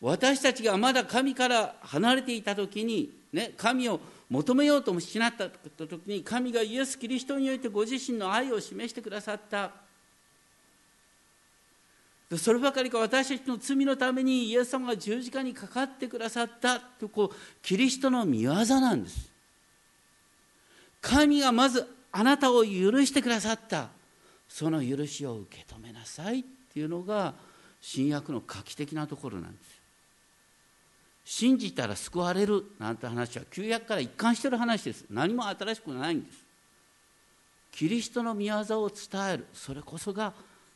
[0.00, 9.70] 私たちがまだ神から離れていた時に、ね、神を求めようともしなった時に神がイエス・キリストにおいてご自身の愛を示してくださった。
[12.36, 19.30] そればかりか私たちの罪のためにイエス様が十字架にかかってくださったとこうキリストの御業なんです。
[21.00, 22.68] 神がまずあなたを許
[23.06, 23.88] してくださった。
[24.46, 27.34] その許しを受け止めなさいっていうのが
[27.80, 29.78] 新約の画期的なところなんです。
[31.24, 35.04] 信じたら救われるなんて話は旧約から一貫してる話です。
[35.10, 36.38] 何も新しくないんです。
[37.72, 39.46] キリストの御業を伝える。
[39.54, 40.32] それこそが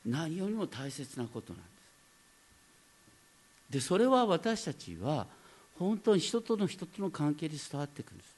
[0.06, 1.72] 何よりも大切なことなんです。
[3.70, 5.26] でそれは私たちは
[5.78, 8.32] 本当に人との人との関係で伝わってくるんです。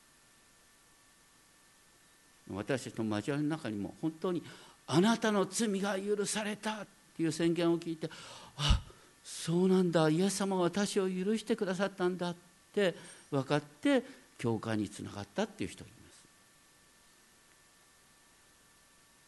[2.53, 4.42] 私たちの交わりの中にも本当に
[4.87, 8.11] あなたの罪が許されたっていう宣言を聞いて
[8.57, 8.81] あ
[9.24, 10.11] そうなんだ。
[10.11, 12.37] イエス様は私を許してくださったんだっ
[12.74, 12.94] て
[13.31, 14.03] 分かって
[14.38, 15.94] 教会につながったっていう人います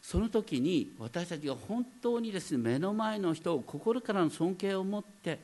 [0.09, 5.37] その時に私たちが本当にですね目の前の人を心からの尊敬を持って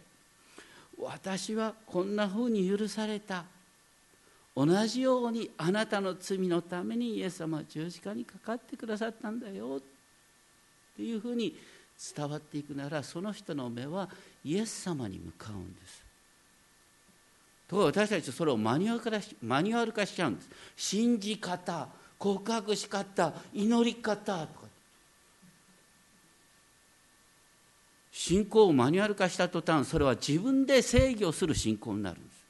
[0.97, 3.43] 私はこんなふうに許された。
[4.55, 9.79] 同じようにあなたの罪のためにイエス様は十字架にかかってくださったんだよ。
[9.79, 9.81] っ
[10.95, 11.57] ていうふうに
[12.15, 14.07] 伝わっていくならその人の目は
[14.45, 16.01] イエス様に向かうんです。
[17.67, 20.49] ところが私たちはそれをマニュアル化マニュアル化しちゃうんです。
[20.77, 21.89] 信じ方。
[22.23, 24.67] 告白し方祈り方とか
[28.13, 32.45] 信仰をマニュアル化した途端それは自分で制御する信仰になるんです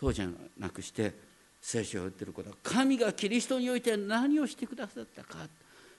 [0.00, 0.26] そうじゃ
[0.58, 1.14] なくして
[1.62, 5.46] 聖書が言ってることは神がキリストにおいて何をしてくださったか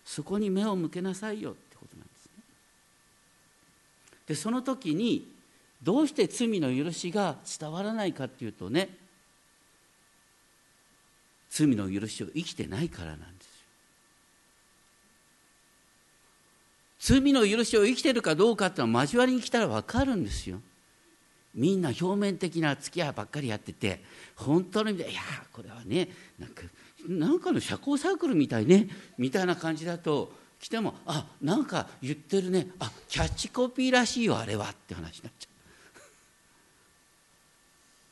[0.03, 2.31] そこに目を向けなさいよってことなんですね。
[4.27, 5.27] でその時に
[5.81, 9.06] どうして罪の許しが伝わらないかっていうとね
[11.57, 13.25] 罪の許しを生きてないからなんで
[16.99, 17.19] すよ。
[17.21, 20.61] 罪の許しを生きてるかどうかっていうのは交わりに来たら分かるんですよ。
[21.55, 24.03] みんな表面的な付き合いばっかりやってて
[24.35, 26.61] 本当の意味でいやこれはねなんか
[27.07, 35.46] なんかの社交サークルみたいねみたいな感じだと来てもあなんか言ってるねあキャッチコピーらしいよあれはって話になっちゃう。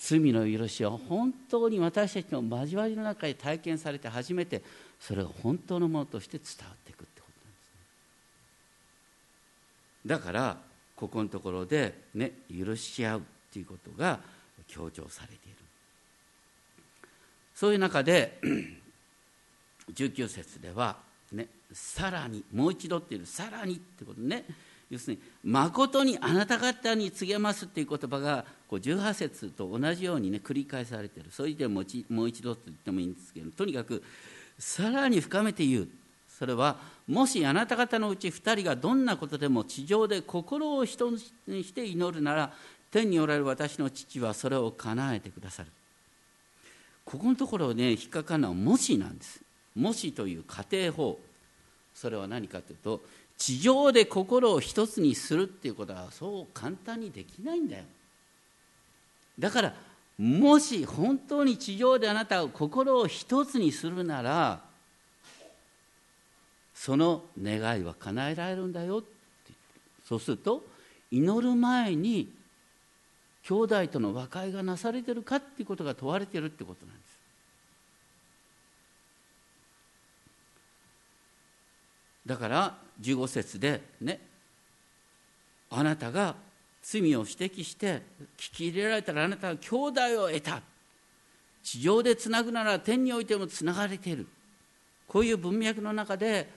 [0.06, 4.62] 罪の許しを本当に私たちの交わりの中で体験されて初めて
[5.00, 7.72] それが本当のものとして伝わっていくってことなんです
[10.06, 10.18] ね。
[10.18, 10.58] だから
[10.96, 14.20] ここのところでね許し合うっていうことが
[14.68, 15.56] 強調されている。
[17.56, 18.40] そういう中で
[19.92, 20.98] 19節では、
[21.32, 24.46] ね、さらにもう一度っていうさらにってことね
[24.90, 31.32] 要するに誠にあなた方に告げますっていう言葉がこう18節と同じようにね繰り返されている。
[31.32, 34.04] そういう意味でももう一度と言ってもいいんですけどとにかく
[34.60, 35.88] さらに深めて言う。
[36.30, 41.12] それはもしあなた方のうち2人がどんなことでも地上で心を人
[41.48, 42.54] にして祈るなら
[42.92, 45.70] 天におられる私の父はそれを叶えてくださる。
[47.06, 49.42] ここのところね引っかかるのはもしなんです。
[49.76, 51.20] もしという仮定法。
[51.94, 53.02] それは何かというと
[53.38, 57.84] 地上で心を一つにするっていうことはそう簡単にできないんだよ
[59.38, 59.74] だから
[60.18, 64.62] もし本当に地上であなたが心を一つにするなら
[66.74, 69.08] その願いは叶えられるんだよって
[70.08, 70.64] そうすると
[71.12, 72.32] 祈る前に
[73.44, 77.20] 兄弟との和解がなされてるかっていうことが問われてるってことなんです。
[82.26, 84.20] だから15節でね
[85.70, 86.36] あなたが
[86.82, 88.04] 罪を指摘して
[88.38, 90.62] 聞き入れられたらあなたは兄弟を得た。
[91.64, 94.28] 地上でつなぐなら天においてもつながれている。
[95.08, 96.48] こういう文脈の中で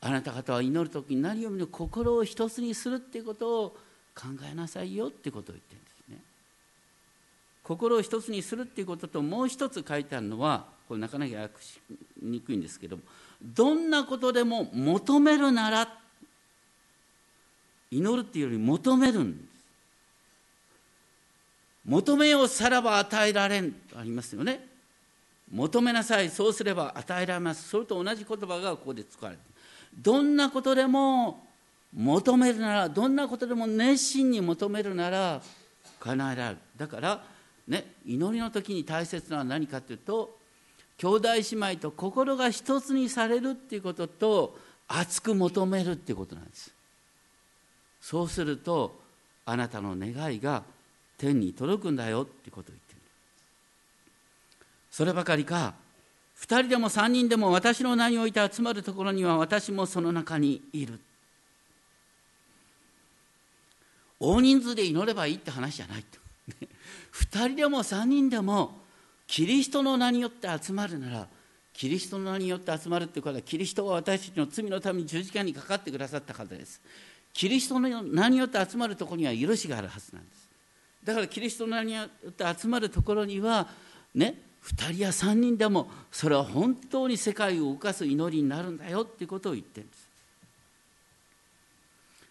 [0.00, 3.70] あなた方は祈る時に何よりも心を一つにするっていうことを
[4.14, 6.18] 考えなさいよってことを言ってるんですね。
[7.62, 11.78] 心を一つにするっていうことともう一つ書いてあるのはこれなかなか訳し
[12.22, 13.02] にくいんですけども
[13.42, 15.98] どんなことでも求めるなら
[17.90, 19.54] 祈るっていうより求めるんです。
[21.84, 24.66] 求めようさらば与えられんとありますよね。
[25.52, 27.68] 求めなさいそうすれば与えられます。
[27.68, 29.42] それと同じ言葉がここで使われて
[29.96, 31.46] どんなことでも
[31.94, 35.42] 求めるならどんなことでも熱心に求めるなら
[36.00, 36.58] 叶えられる。
[36.76, 37.22] だから
[37.68, 40.38] ね祈りの時に大切なのは何かというと
[40.98, 46.72] 兄弟姉妹と心が一つにされるっていうことと熱く求めるっていうことなんです。
[48.00, 49.00] そうすると
[49.46, 50.62] あなたの願いが
[51.18, 53.00] 天に届くんだよってことを言ってる。
[54.90, 55.74] そればかりか
[56.40, 61.00] 2人でも3人でも私の名において集まるところには私もその中にいる。
[64.20, 66.20] 大人数で祈ればいいって話じゃないと。
[67.12, 68.83] 2人でも3人でも
[69.26, 71.28] キリストの名によって集まるなら
[71.72, 76.80] キリストの名によって集まるってことはキリストは私たちの罪のために十字架にかかってくださった方です。
[77.32, 80.48] キリストの名によって集まるところには許しがあるはずなんです。
[81.02, 83.68] だからキリストの名によって集まるところには
[84.14, 90.04] ね2人や3人でもそれは本当に世界を動かす祈りになるんだよっていうことを言ってるんです。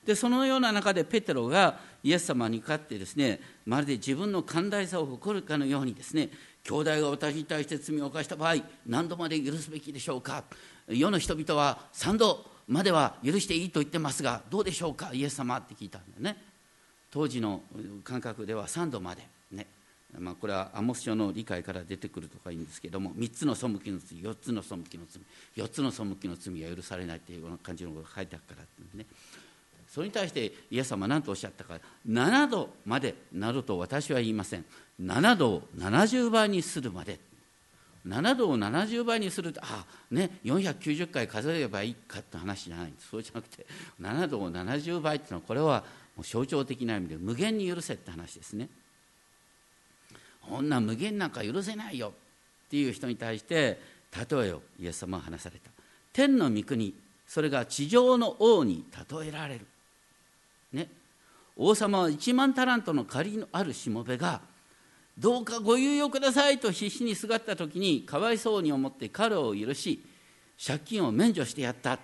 [0.06, 6.29] でそのような中でペテロがイエス様に勝ってですねまるで自分の寛大さを誇るかのようにですね
[6.63, 8.56] 兄弟が私に対して罪を犯した場合
[8.88, 10.43] 何度まで許すべきでしょうか。
[10.88, 15.12] 世の人々は3度までは許していいと言ってますがどうでしょうか？
[15.13, 16.41] イエス様って聞いたんだよね。
[17.12, 17.62] 当時の
[18.04, 19.21] 感覚では3度まで
[19.52, 19.67] ね。
[20.17, 29.06] まあ、これはアモス書の理解から出てくるとかいいんですけども3つの背きの罪4つの背きの罪4つの背きの罪が許されないというような感じのことが書いてあるからね。
[29.93, 31.75] それに対してイエス様は何とおっしゃったか
[32.10, 34.65] 7度までなると私は言いません。
[34.99, 37.19] 7度を70倍にするまで。
[38.08, 43.65] 7度を70倍にするとあね490回数えればいいかって話じゃないそうじゃなくて
[44.01, 45.84] 7度を70倍っていうのはこれは
[46.17, 48.69] もう象徴的な意味で無限に許せって話ですね。
[50.41, 52.13] こんな無限なんか許せないよ
[52.65, 53.79] っていう人に対して
[54.29, 55.69] 例えをイエス様は話された。
[56.12, 56.95] 天の御国
[57.27, 59.67] それが地上の王に例えられる。
[61.56, 64.42] 王様は1万タラントの借りのあるしもべが
[65.18, 70.04] どうかご猶予くださいと必死にすがった時にかわいそうに思って彼を許し
[70.66, 72.00] 借金を免除してやった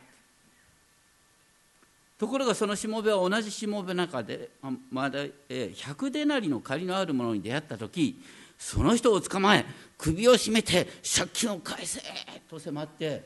[2.20, 4.50] ところがそのしもべは同じしもべの中で
[4.92, 8.22] まだ100デナリの借りのあるものに出会った時
[8.58, 9.66] その人を捕まえ
[9.98, 10.86] 首を絞めて
[11.16, 12.02] 借金を返せ
[12.50, 13.24] と迫って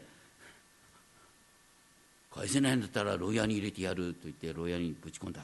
[2.34, 5.42] 返せないんだったら牢屋に入れてやると言って牢屋にぶち込んだ。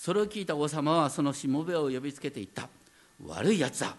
[0.00, 2.70] それを聞いた王様はそのしもべを呼びつけていった。
[3.26, 3.94] 悪いやつだ。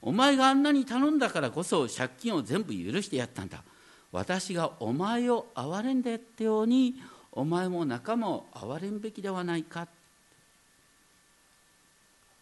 [0.00, 3.64] お前があんなに頼んだからこそ借金を全部許してやったんだ。
[4.12, 9.88] 私がお前を憐れんでってようにお前も仲間を憐れんべきではないか。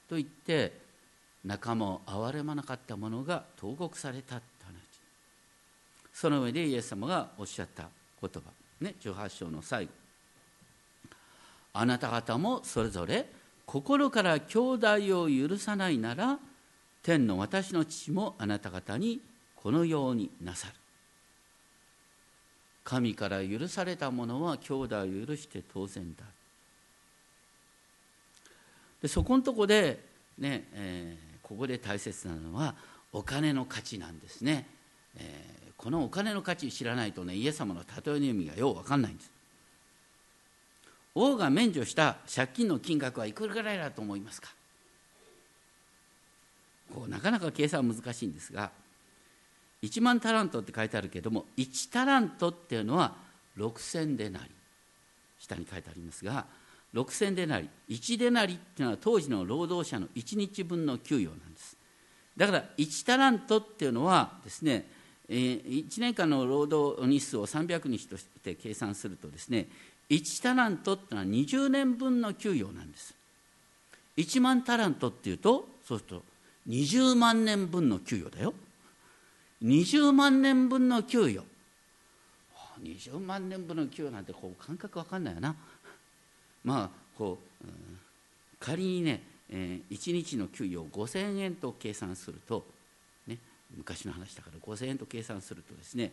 [0.07, 0.79] と言って
[1.47, 4.75] 仲間を憐れまなかった者が投獄されたって話。
[6.13, 7.89] その上でイエス様がおっしゃった
[8.21, 8.41] 言葉。
[8.83, 10.08] ね18章の最後。
[11.81, 13.27] あなた方もそれぞれ
[13.65, 14.89] 心から兄弟
[15.21, 16.39] を許さないなら
[17.05, 19.21] 天の私の父もあなた方に
[19.55, 20.75] このようになさる。
[22.83, 26.25] 神から許された者は兄弟を許して当然だ。
[29.01, 30.01] でそこのとこで
[30.37, 32.75] ね、えー、ここで大切なのは
[33.13, 34.67] お金の価値なんですね、
[35.17, 39.38] えー、このお金の価値知らないとねイエス様の例えの意味がよう分かんないんです。
[41.19, 44.49] 王が免除した借金の金額はいくらぐらいだと思いますか？
[46.95, 48.71] こうなかなか計算は難しいんですが
[49.83, 53.15] 1万タラントって書いてあるけども1タラントっていうのは
[53.59, 54.51] 6000でなり
[55.39, 56.47] 下に書いてありますが
[56.95, 57.69] 6000デナリ。
[57.91, 61.77] 1デナリっていうのは当時の労働者の1日分の給与なんです。
[62.37, 64.87] だから1タラントっていうのはですね
[65.29, 69.67] 1年間の労働日数を300日として計算するとですね
[70.11, 73.15] 1タラントってのは20年分の給与なんです。
[74.17, 76.23] 1万タラントっていうとそうすると
[76.69, 78.55] 20万年分の給与だよ。
[79.63, 81.45] 20万年分の給与。
[82.83, 85.55] 20万年分の給与なんてこう感覚わかんないよな。
[86.65, 87.99] まあこう、うん、
[88.61, 92.65] 仮にね、えー、1日の給与を5000円と計算すると、
[93.27, 93.39] ね、
[93.77, 96.13] 昔の話だから5000円と計算するとですね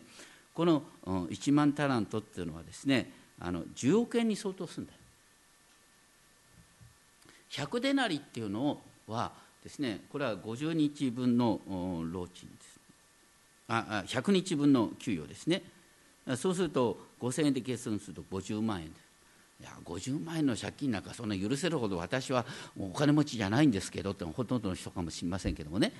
[0.54, 4.98] この1万タラントっていうのはですねあの10億円に相当するんだよ。
[7.50, 9.32] 100デナリっていうのは
[9.62, 11.60] ですねこれは50日分の
[12.12, 12.80] 労賃です
[13.68, 15.62] あ100日分の給与ですね。
[16.36, 19.06] そうすると5000円で計算すると50万円です
[19.60, 22.44] いや50万円の借金なんかそんな許せるほど私は
[22.78, 25.92] お金持ちじゃないんですけどってほとんどの人かもしれませんけどもね。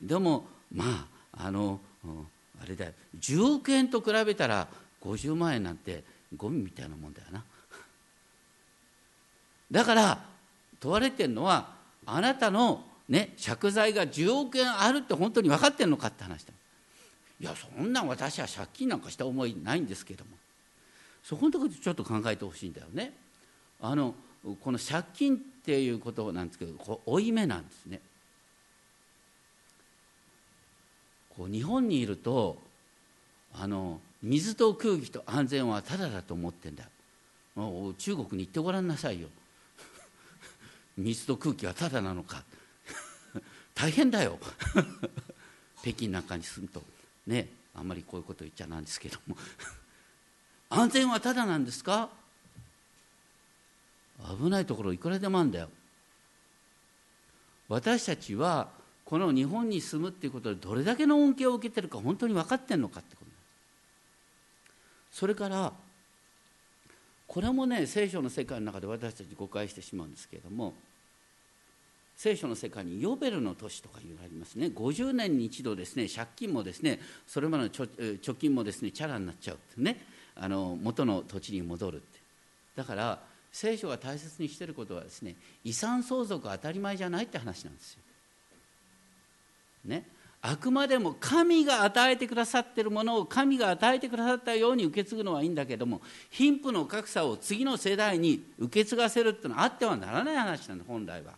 [0.00, 1.80] でもまああの
[2.62, 2.92] あれだよ。
[3.18, 4.68] 10億円と比べたら
[5.06, 6.02] 50万円なんて
[6.36, 7.44] ゴミみたいなもんだよな。
[9.70, 10.24] だから
[10.80, 16.52] 問われてるのはあなたのね借財が10億円あるって本当に分かってるのかって話だ。
[17.38, 20.36] いやそんな私は借金なんかした思いないんですけども。
[21.22, 23.12] そこのところでちょっと考えてほしいんだよね。
[23.80, 24.14] あの
[24.60, 28.00] この借金っていうことなんですけどこ負い目なんですね。
[31.36, 32.56] こう日本にいると
[33.52, 36.84] あの水と空気と安全はただだと思ってんだ。
[37.98, 39.28] 中国に行ってごらんなさいよ。
[40.96, 42.42] 水と空気はただなのか。
[43.74, 44.38] 大変だよ。
[45.82, 46.82] 北京なんかに住むと。
[47.26, 49.36] ねあんまりこういうこと言っちゃなんですけども。
[50.68, 52.08] 安全はただなんですか？
[54.38, 55.68] 危ないところいくらでもあるんだよ。
[57.68, 58.68] 私たちは
[59.04, 63.25] この日本に住むっていうことでどれだけの恩恵を受けてるか本当に分かってんのかってこと。
[65.16, 65.72] それから
[67.26, 70.74] これもね聖書の世界の中で私たち誤解してしまうんですけれども
[72.18, 74.66] 聖書の世界にヨベルの年とかいうのがありますね。
[74.66, 80.04] 50年に一度ですね借金もですねそれまでの貯金もですねチャラになっちゃうってね
[80.34, 82.18] あの元の土地に戻るって。
[82.76, 83.18] だから
[83.50, 88.00] 聖書が大切にしてることはですね遺産相続当たり前じゃないって話なんですよ。
[89.86, 90.04] ね。
[90.48, 101.32] あくまでも神が与えてくださっているものを神が与えてくださったように受け継ぐのはいいんだけども貧富の格差を次の世代に受け継がせるっていうのはあってはならない話なの本来は。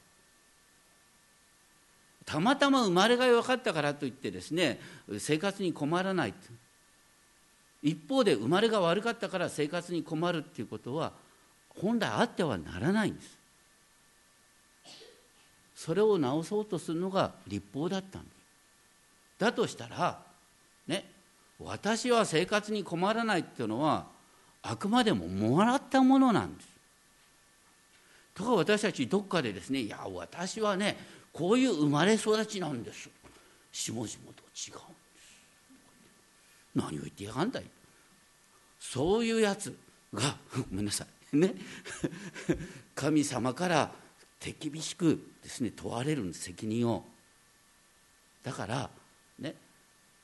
[2.27, 4.79] たまたま生まれが良かったからといってですね
[5.19, 6.35] 生活に困らない
[7.83, 11.13] 一方で生まれが悪かったから生活に困るっていうことは
[11.71, 13.39] 本来あってはならないんです。
[15.75, 18.38] それを直そうとするのが立法だったんです。
[19.39, 20.21] だとしたら
[20.87, 21.11] ね
[21.59, 24.07] 私は生活に困らないっていうのは
[24.63, 26.69] あくまでももらったものなんです。
[28.35, 30.97] とか私たちどっかでですねいや私はね
[31.33, 33.09] こういう生まれ育ちなんです。
[33.73, 34.75] 下々と違うんです。
[36.75, 37.65] 何を言ってやがんだい。
[38.79, 39.77] そういうやつ
[40.15, 40.37] が
[40.71, 41.37] ごめんなさい。
[41.37, 41.55] ね。
[42.95, 43.93] 神様から
[44.39, 47.05] 手厳しくですね問われる責任を。
[48.43, 48.91] だから
[49.39, 49.55] ね。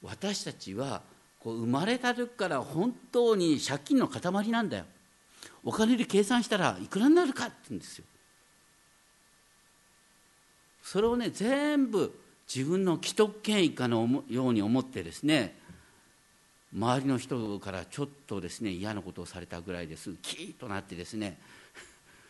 [0.02, 1.02] 私たちは
[1.40, 4.84] こう生まれた時から本当に借金の塊なんだよ。
[5.62, 8.04] お金で計算したらいくらになるかって言うんですよ。
[10.82, 12.14] それをね全部
[12.52, 15.56] 自分の既得権威かのように思ってですね
[16.74, 20.12] 周りの人からちょっとですね嫌なことをされたぐらいです。
[20.20, 21.38] キーッとなってですね。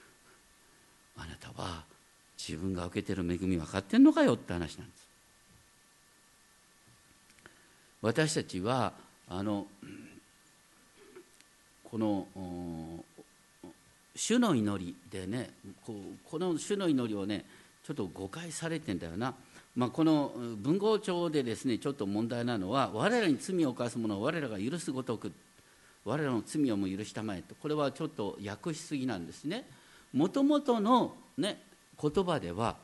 [1.16, 1.84] あなたは
[2.36, 5.03] 自分が受けてる恵み分かってんのかよって話なんです。
[8.04, 8.92] 私たちは
[9.26, 9.66] あの
[11.90, 12.26] この
[14.14, 15.48] 主の祈りでね
[15.86, 17.46] この主の祈りをね
[17.82, 19.32] ちょっと誤解されてんだよな、
[19.74, 25.32] まあ、この文豪帳でですねちょっと問題なのは我らに罪を犯す者を我らが許すごとく
[26.04, 27.54] 我らの罪をも許したまえと。
[27.54, 29.64] これはちょっと訳しすぎなんですね。
[30.12, 31.62] もともとの、ね、
[31.98, 32.76] 言葉では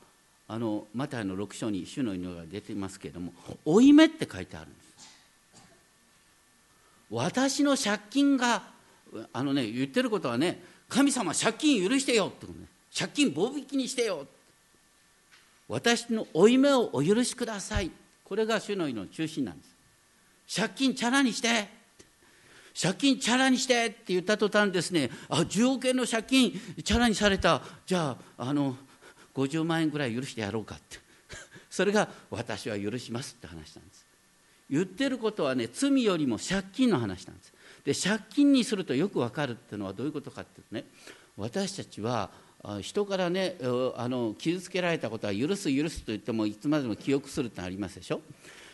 [0.48, 3.34] あのマタイの6章に主の祈りが出てますけれども
[3.66, 4.79] 「負い目」って書いてあるん
[7.10, 8.62] 私の借金が
[9.32, 12.66] あのね言ってることはね神様借金許してよってことね。
[12.96, 14.26] 借金棒引きにしてよ。
[15.68, 17.90] 私の負い目をお許しください。
[18.24, 20.60] これが主の意の中心なんです。
[20.60, 21.68] 借金チャラにして。
[22.80, 26.52] 借金チャラにしてって言った途端ですねあ10億円の借金
[26.84, 27.62] チャラにされた。
[27.86, 28.76] じゃああの
[29.34, 30.98] 50万円ぐらい許してやろうかって。
[31.70, 34.09] それが私は許しますって話なんです。
[34.70, 37.52] 言ってることはね罪よりも借金の話なんです。
[37.84, 40.84] で借金にするとよくわかるっていうのはどういうことかっていうとね
[41.36, 42.30] 私たちは
[42.82, 43.56] 人からね
[43.96, 48.20] あの傷つけられたことは許す許すと言ってもいつまでも記憶するってありますでしょ？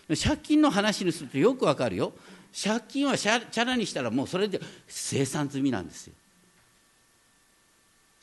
[0.09, 2.13] 借金の話にするとよくわかるよ。
[2.53, 6.15] 借金はチャラにしたらもうそれで生産済みなんですよ。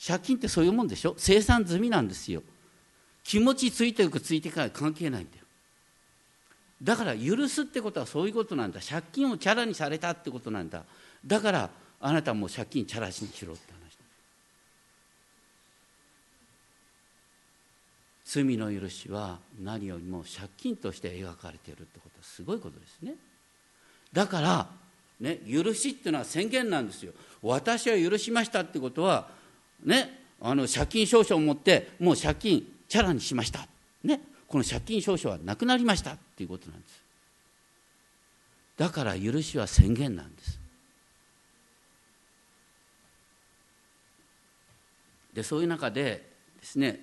[0.05, 1.15] 借金ってそういうもんでしょ？
[1.17, 2.43] 生産済みなんですよ。
[3.23, 5.42] 気持ちついていくついていかない関係ないんだよ。
[6.83, 8.81] だから許すってことはそういうことなんだ。
[8.81, 10.83] 借金をチャラにされたってことなんだ。
[11.25, 11.69] だから
[12.01, 13.83] あなたも借金チャラにしろって話。
[18.25, 22.17] 罪の許しは何よりも借金として描かれているってこと。
[22.17, 23.15] はすごいことですね。
[24.11, 24.67] だから
[25.21, 27.13] ね許しっていうのは宣言なんですよ。
[27.41, 29.29] 私は許しましたってことは
[29.85, 33.65] ねあの借金証書を持ってもう借金チャラにしました。
[34.03, 34.32] ね。
[34.53, 37.01] この借金証書はなくなりましたっていうことなんです。
[38.77, 40.59] だから許しは宣言なんです。
[45.33, 46.29] でそういう中で
[46.61, 46.99] ですね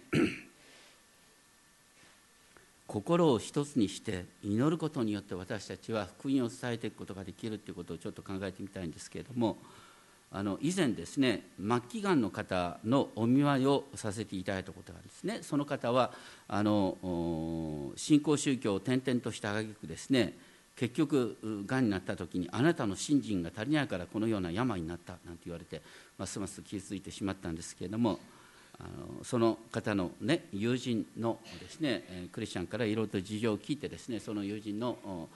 [2.87, 9.59] 心を一つにして祈ることによって私たちは福音を伝えていくことができるということをちょっと考えてみたいんですけれども
[10.33, 15.41] あの以前ですね末期がんの方のお見舞いをさせていただいたことがあるんですね。
[15.43, 16.13] その方は
[16.47, 20.35] あの新興宗教を転々とした挙句ですね
[20.77, 25.83] 結局がんになった時にあなたの信心が足りないからこのような病になったなんて言われて
[26.17, 28.21] ますます傷ついてしまったんですけれども
[28.79, 35.29] あのその方の、ね、友人のですねクリスチャンからいろいろと事情を聞いてですねその友人の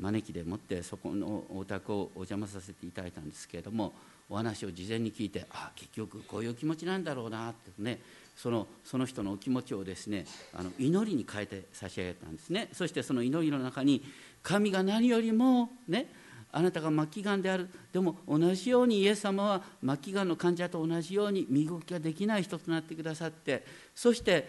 [0.00, 3.92] 招きでもってそこのお宅をお邪魔させていただいたんですけれども
[4.28, 8.00] お話を事前に聞いてああ結局こういう気持ちなんだろうなってね
[8.36, 10.24] そのその人のお気持ちをですね
[10.54, 12.68] あの祈りに変えて差し上げたんですね。
[12.72, 14.02] そしてその祈りの中に
[14.42, 16.10] 神が何よりもね
[16.52, 17.68] あなたが末期がんである。
[17.92, 24.48] でも同じようにイエス様は末期がんの患者と同じように身動きができない人となってくださってそして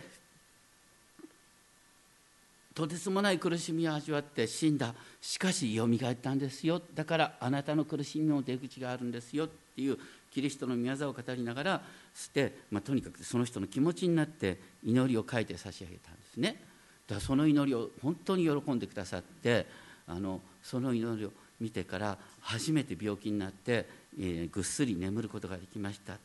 [2.73, 9.97] とてつもない苦しみを味わって死んだしかしよみがえったんですよだからあなたの苦しみも出口があるんですよっていう
[10.31, 11.81] キリストの御業を語りながら
[12.15, 16.63] して、まあ、とにかくその人の気持ちになって祈りを書いて差し上げたんですね。
[17.07, 19.67] だからその祈りを本当に喜んでくださって
[20.07, 26.17] あのその祈りを見てから初めて病気になって、えー、ぐっすり眠ることができました。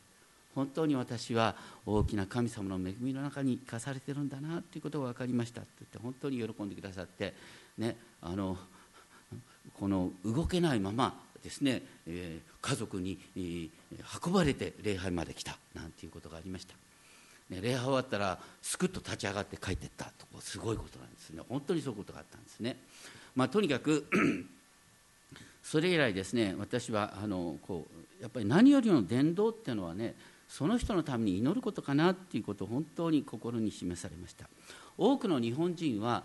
[0.57, 1.55] 本当に私は
[1.85, 7.35] 大きな神様の恵みの中に生かされてるんだなということが分かりましたって言って本当に喜んでくださって、
[7.77, 8.57] ね、あの
[9.79, 13.71] この動けないままですね、えー、家族に、えー、
[14.27, 16.73] 運ばれて礼拝まで来たなんていうことがありました、
[17.51, 21.43] ね、礼拝終わったらすくっと立ち上がって帰ってったとすごいことなんですね。
[21.51, 22.79] 本当にそういうことがあったんですね、
[23.35, 24.07] まあ、とにかく
[25.63, 27.87] それ以来ですね私はあのこ
[28.21, 30.15] うやっぱり何よりの伝道っていうのはね
[30.49, 34.49] その人のために祈ることかなっていうことを本当に心に示されました。
[34.97, 36.25] 多くの日本人は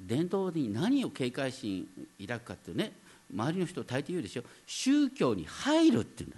[0.00, 1.88] 伝統に何を警戒心
[2.20, 2.92] 抱くかっていうね
[3.34, 4.42] 周りの人大抵言うでしょ。
[4.66, 6.36] 宗教に入るっていうんだ。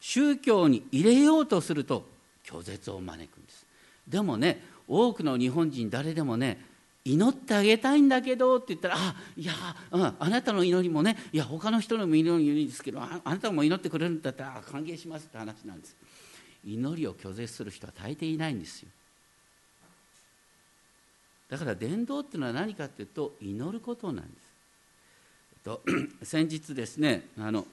[0.00, 2.06] 宗教に入れようとすると
[2.44, 3.66] 拒絶を招くんです。
[4.06, 6.64] でもね多くの日本人誰でもね
[7.08, 9.52] 祈ってあげたいんだけどって言ったら「あいや、
[9.90, 15.96] うん、あなたの祈りもねいや他の人の祈りもいいですけどああなたも祈ってくれるんだったら歓迎します」って話なんです。
[16.64, 18.88] 祈りを拒絶する人は大抵いないんですよ。
[21.48, 24.36] だから伝道っていうのは何かっていうと祈ることなんです、
[25.52, 25.82] えっと、
[26.22, 27.66] 先日ですねあの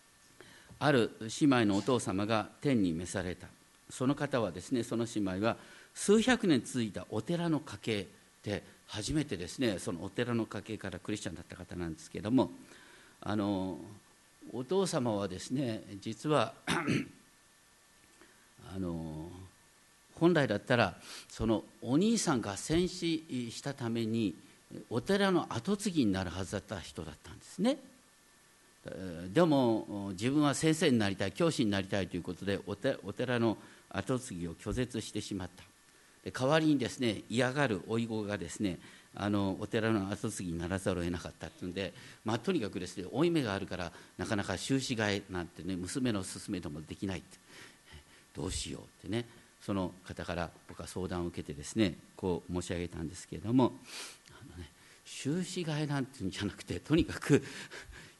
[0.78, 3.48] ある姉妹のお父様が天に召された。
[3.90, 5.58] その方はですねその姉妹は
[5.92, 12.50] 数百年続いたお寺の家系で初めてですねそのお寺の家系からクリスチャンだった方なんですけども
[13.20, 13.78] あの
[14.52, 16.54] お父様はですね実は
[18.74, 19.28] あの
[20.18, 20.94] 本来だったら
[21.28, 24.34] そのお兄さんが戦死したために
[24.90, 27.78] お寺の跡継ぎになるはずだった人だったんですね。
[29.32, 32.74] でも自分は先生になりたい教師になりたいということでお
[33.12, 33.56] 寺の
[33.90, 35.71] 跡継ぎを拒絶してしまった。
[36.30, 38.78] 代わりにですね嫌がる甥い子がですね
[39.14, 41.92] あのお寺の跡継ぎにならざるを得なかったっていうんで、
[42.24, 47.38] まあ、とにかくですね負い目があるからなかなか収支替えなんてね娘の勧めでもできないって
[48.34, 49.26] どうしようってね
[49.60, 53.72] その方から僕は相談を受けてですねこう申し上げたんですけれども
[54.30, 54.70] あの、ね、
[55.04, 57.42] 収支替えなんていうんじゃなくてとにかく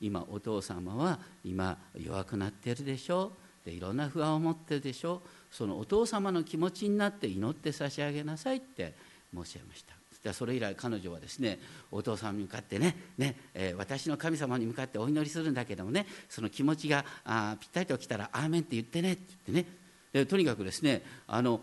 [0.00, 3.32] 今お父様は今弱くなってるでしょ
[3.64, 5.22] でいろんな不安を持ってるでしょ。
[5.50, 8.94] そのお父様の気持ちになって祈って差し上げなさいって
[9.34, 9.94] 申し上げました。
[10.22, 11.58] じゃそれ以来彼女はですね
[11.90, 19.82] お父様に向かってねね、えー、私の神様に向かってお祈りするんだけどもねその気持ちがあぴったりときたら「アーメン」って言ってねって言ってね。
[20.12, 21.60] でとにかくですねあの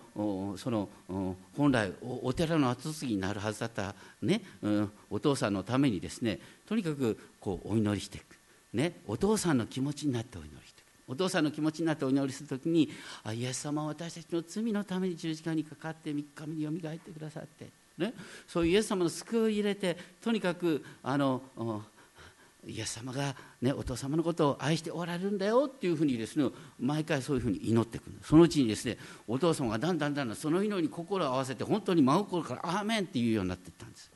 [0.58, 0.90] その
[1.56, 3.94] 本来お寺の後継ぎになるはずだった
[4.24, 8.36] ね、うん、お父さんのためにですねとにかくこうお祈りしていく、
[8.74, 10.59] ね、お父さんの気持ちになってお祈り
[11.10, 12.90] お父さんの気持ちになってお祈りする時に
[13.24, 18.14] あイエス様は私たちの罪のために十字架にかかって3日目によみがえってくださって、ね、
[18.48, 21.42] そういうイエス様の救いを入れてとにかくあの
[22.68, 26.48] イエス様が、ね、お父様のことを愛しておられるんだよっていうふうにですね
[26.80, 28.18] 毎回そういうふうに祈ってくる。
[28.22, 28.98] そのうちにですね
[29.28, 34.12] お父様がだんだんだんだんその祈りに心を合わせて本当に真心から「アーメン」って言うようになっていったんです。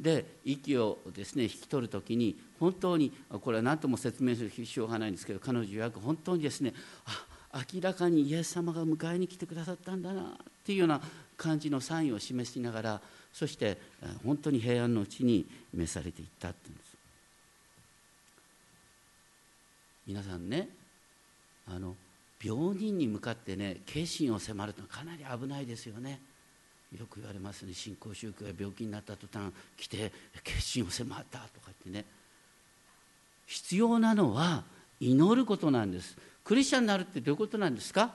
[0.00, 6.72] で息をですね引き取る時に本当にこれは何とも説明する必要がないんですけど彼女は本当にですね
[7.06, 10.26] あ明らかにイエス様が迎えに来てくださったんだなっ
[10.64, 11.00] ていうような
[11.36, 13.00] 感じのサインを示しながら
[13.32, 13.78] そして
[14.24, 16.88] 本当に平安のうちに召されていったっていうんです。
[20.06, 20.68] 皆さんね
[21.66, 21.94] あの
[22.42, 26.20] 病人に向かってね決心を迫るとかなり危ないですよね。
[26.96, 27.74] よく言われますね。
[27.74, 30.10] 新興宗教が病気になった途端来て
[30.42, 32.04] 決心を迫ったとか言ってね。
[33.46, 34.64] 必要なのは
[35.00, 36.16] 祈ることなんです。
[36.44, 38.14] クリスチャンになるってどういうことなんですか？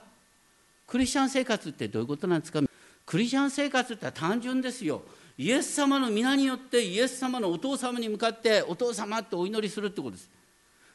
[0.86, 2.60] クリスチャン生活ってどういうことなんですか？
[3.06, 5.02] クリスチャン生活って単純ですよ。
[5.38, 10.28] イエス様の皆によってイエス様のお父様に向かってお父様ってお祈りするってことです。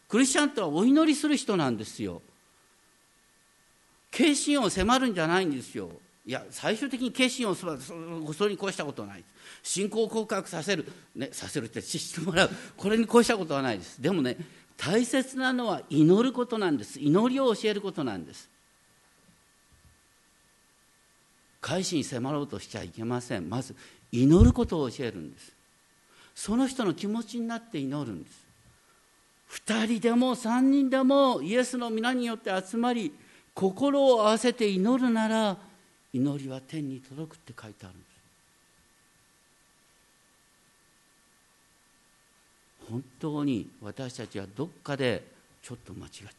[0.08, 2.22] クリスチャンとはお祈りする人なんですよ。
[4.12, 5.92] 決心を迫るんじゃないんですよ。
[6.26, 9.24] いや最終的に決心をするそれに越したことはない。
[9.64, 12.50] 信仰告白させる、ね、させるってしてもらう。
[12.78, 14.02] これに越したことはないです。
[14.02, 14.38] でもね
[14.78, 17.00] 大切なのは祈ることなんです。
[17.00, 18.50] 祈りを教えることなんです。
[21.62, 23.50] 改心迫ろうとしちゃいけません。
[23.50, 23.76] まず
[24.12, 25.52] 祈ることを教えるんです。
[26.36, 28.50] その人の気持ちになって祈るんです。
[29.68, 33.12] 2人でも3人でもイエスの皆によって集まり
[33.54, 35.58] 心を合わせて祈るなら
[36.14, 38.10] 祈りは天に届くって書いてあるんです。
[42.90, 45.24] 本当に私たちはどっかで
[45.62, 46.36] ちょっと間違っちゃって。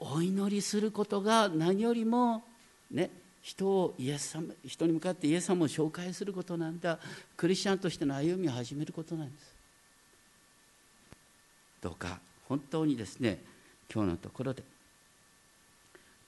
[0.00, 2.42] お祈りすることが何よりも
[2.90, 3.08] ね
[3.40, 6.98] 人をイエス様人に向かってイエス様を紹介することなんだ。
[7.36, 9.54] クリスチャンとしての歩みを始めることなんです。
[11.80, 13.38] どうか本当にですね
[13.92, 14.64] 今日のところで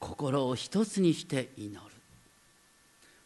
[0.05, 1.80] 心を一つにして祈る。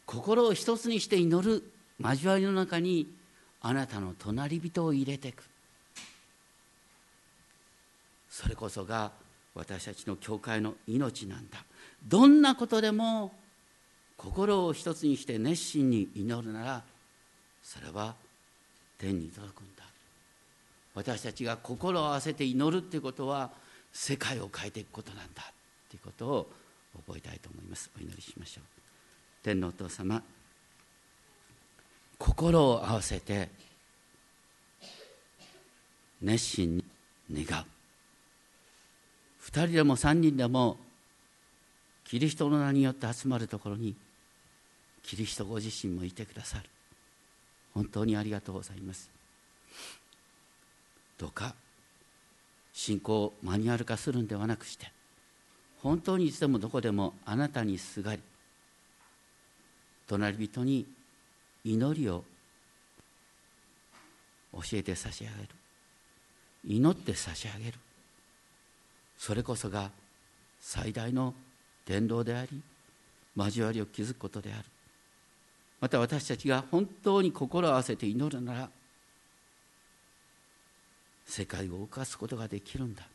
[0.06, 1.64] 心を一つにして祈る
[2.00, 3.12] 交わりの中に
[3.60, 5.42] あなたの隣人を入れていく。
[8.30, 9.10] それこそが
[9.56, 11.64] 私たちの教会の命なんだ。
[12.06, 13.32] どんなことでも
[14.16, 16.82] 心を一つにして熱心に祈るなら
[17.60, 18.14] それは
[18.98, 19.82] 天に届くんだ。
[20.94, 23.50] 私たちが心を合わせて祈るっていうことは
[23.92, 26.50] 世界を変えていくことなんだっていうことを
[26.96, 27.90] 覚えたいと思います。
[27.96, 28.64] お祈りしましょう。
[29.42, 30.22] 天皇お父様
[32.18, 33.48] 心を合わせて
[36.20, 36.84] 熱心に
[37.46, 37.64] 願う。
[39.44, 40.76] 2人でも3人でも
[42.04, 43.94] キリストの名によって集まるところに
[45.02, 46.64] キリストご自身もいてくださる。
[47.74, 49.10] 本当にありがとうございます。
[51.16, 51.54] どうか
[52.72, 54.92] 信仰をマニュアル化するんではなくして
[55.82, 58.22] 本当にいつでもどこでもあなたにすがり
[60.08, 60.86] 隣人に
[61.64, 62.24] 祈りを
[64.52, 65.48] 教えて差し上げる。
[66.66, 67.78] 祈って差し上げる。
[69.18, 69.90] それこそが
[70.60, 71.34] 最大の
[71.86, 72.62] 伝道であり
[73.36, 74.64] 交わりを築くことである。
[75.80, 78.70] また私たちが本当に心を合わせて祈るなら
[81.26, 83.06] 世界を動かすことができるんだ。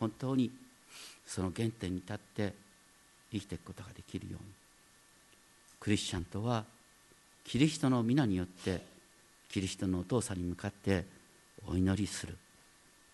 [0.00, 0.50] 本当に
[1.26, 2.54] その原点に立って
[3.32, 4.50] 生きていくことができるように
[5.80, 6.64] クリスチャンとは
[7.44, 8.80] キリストの皆によって
[9.48, 11.04] キリストのお父さんに向かって
[11.66, 12.36] お祈りする。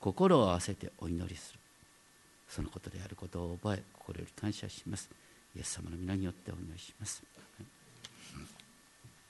[0.01, 1.61] 心を合わせてお祈りする。
[2.49, 5.09] そのことであることを覚え心より感謝します。
[5.55, 7.23] イエス様の皆によってお祈りします。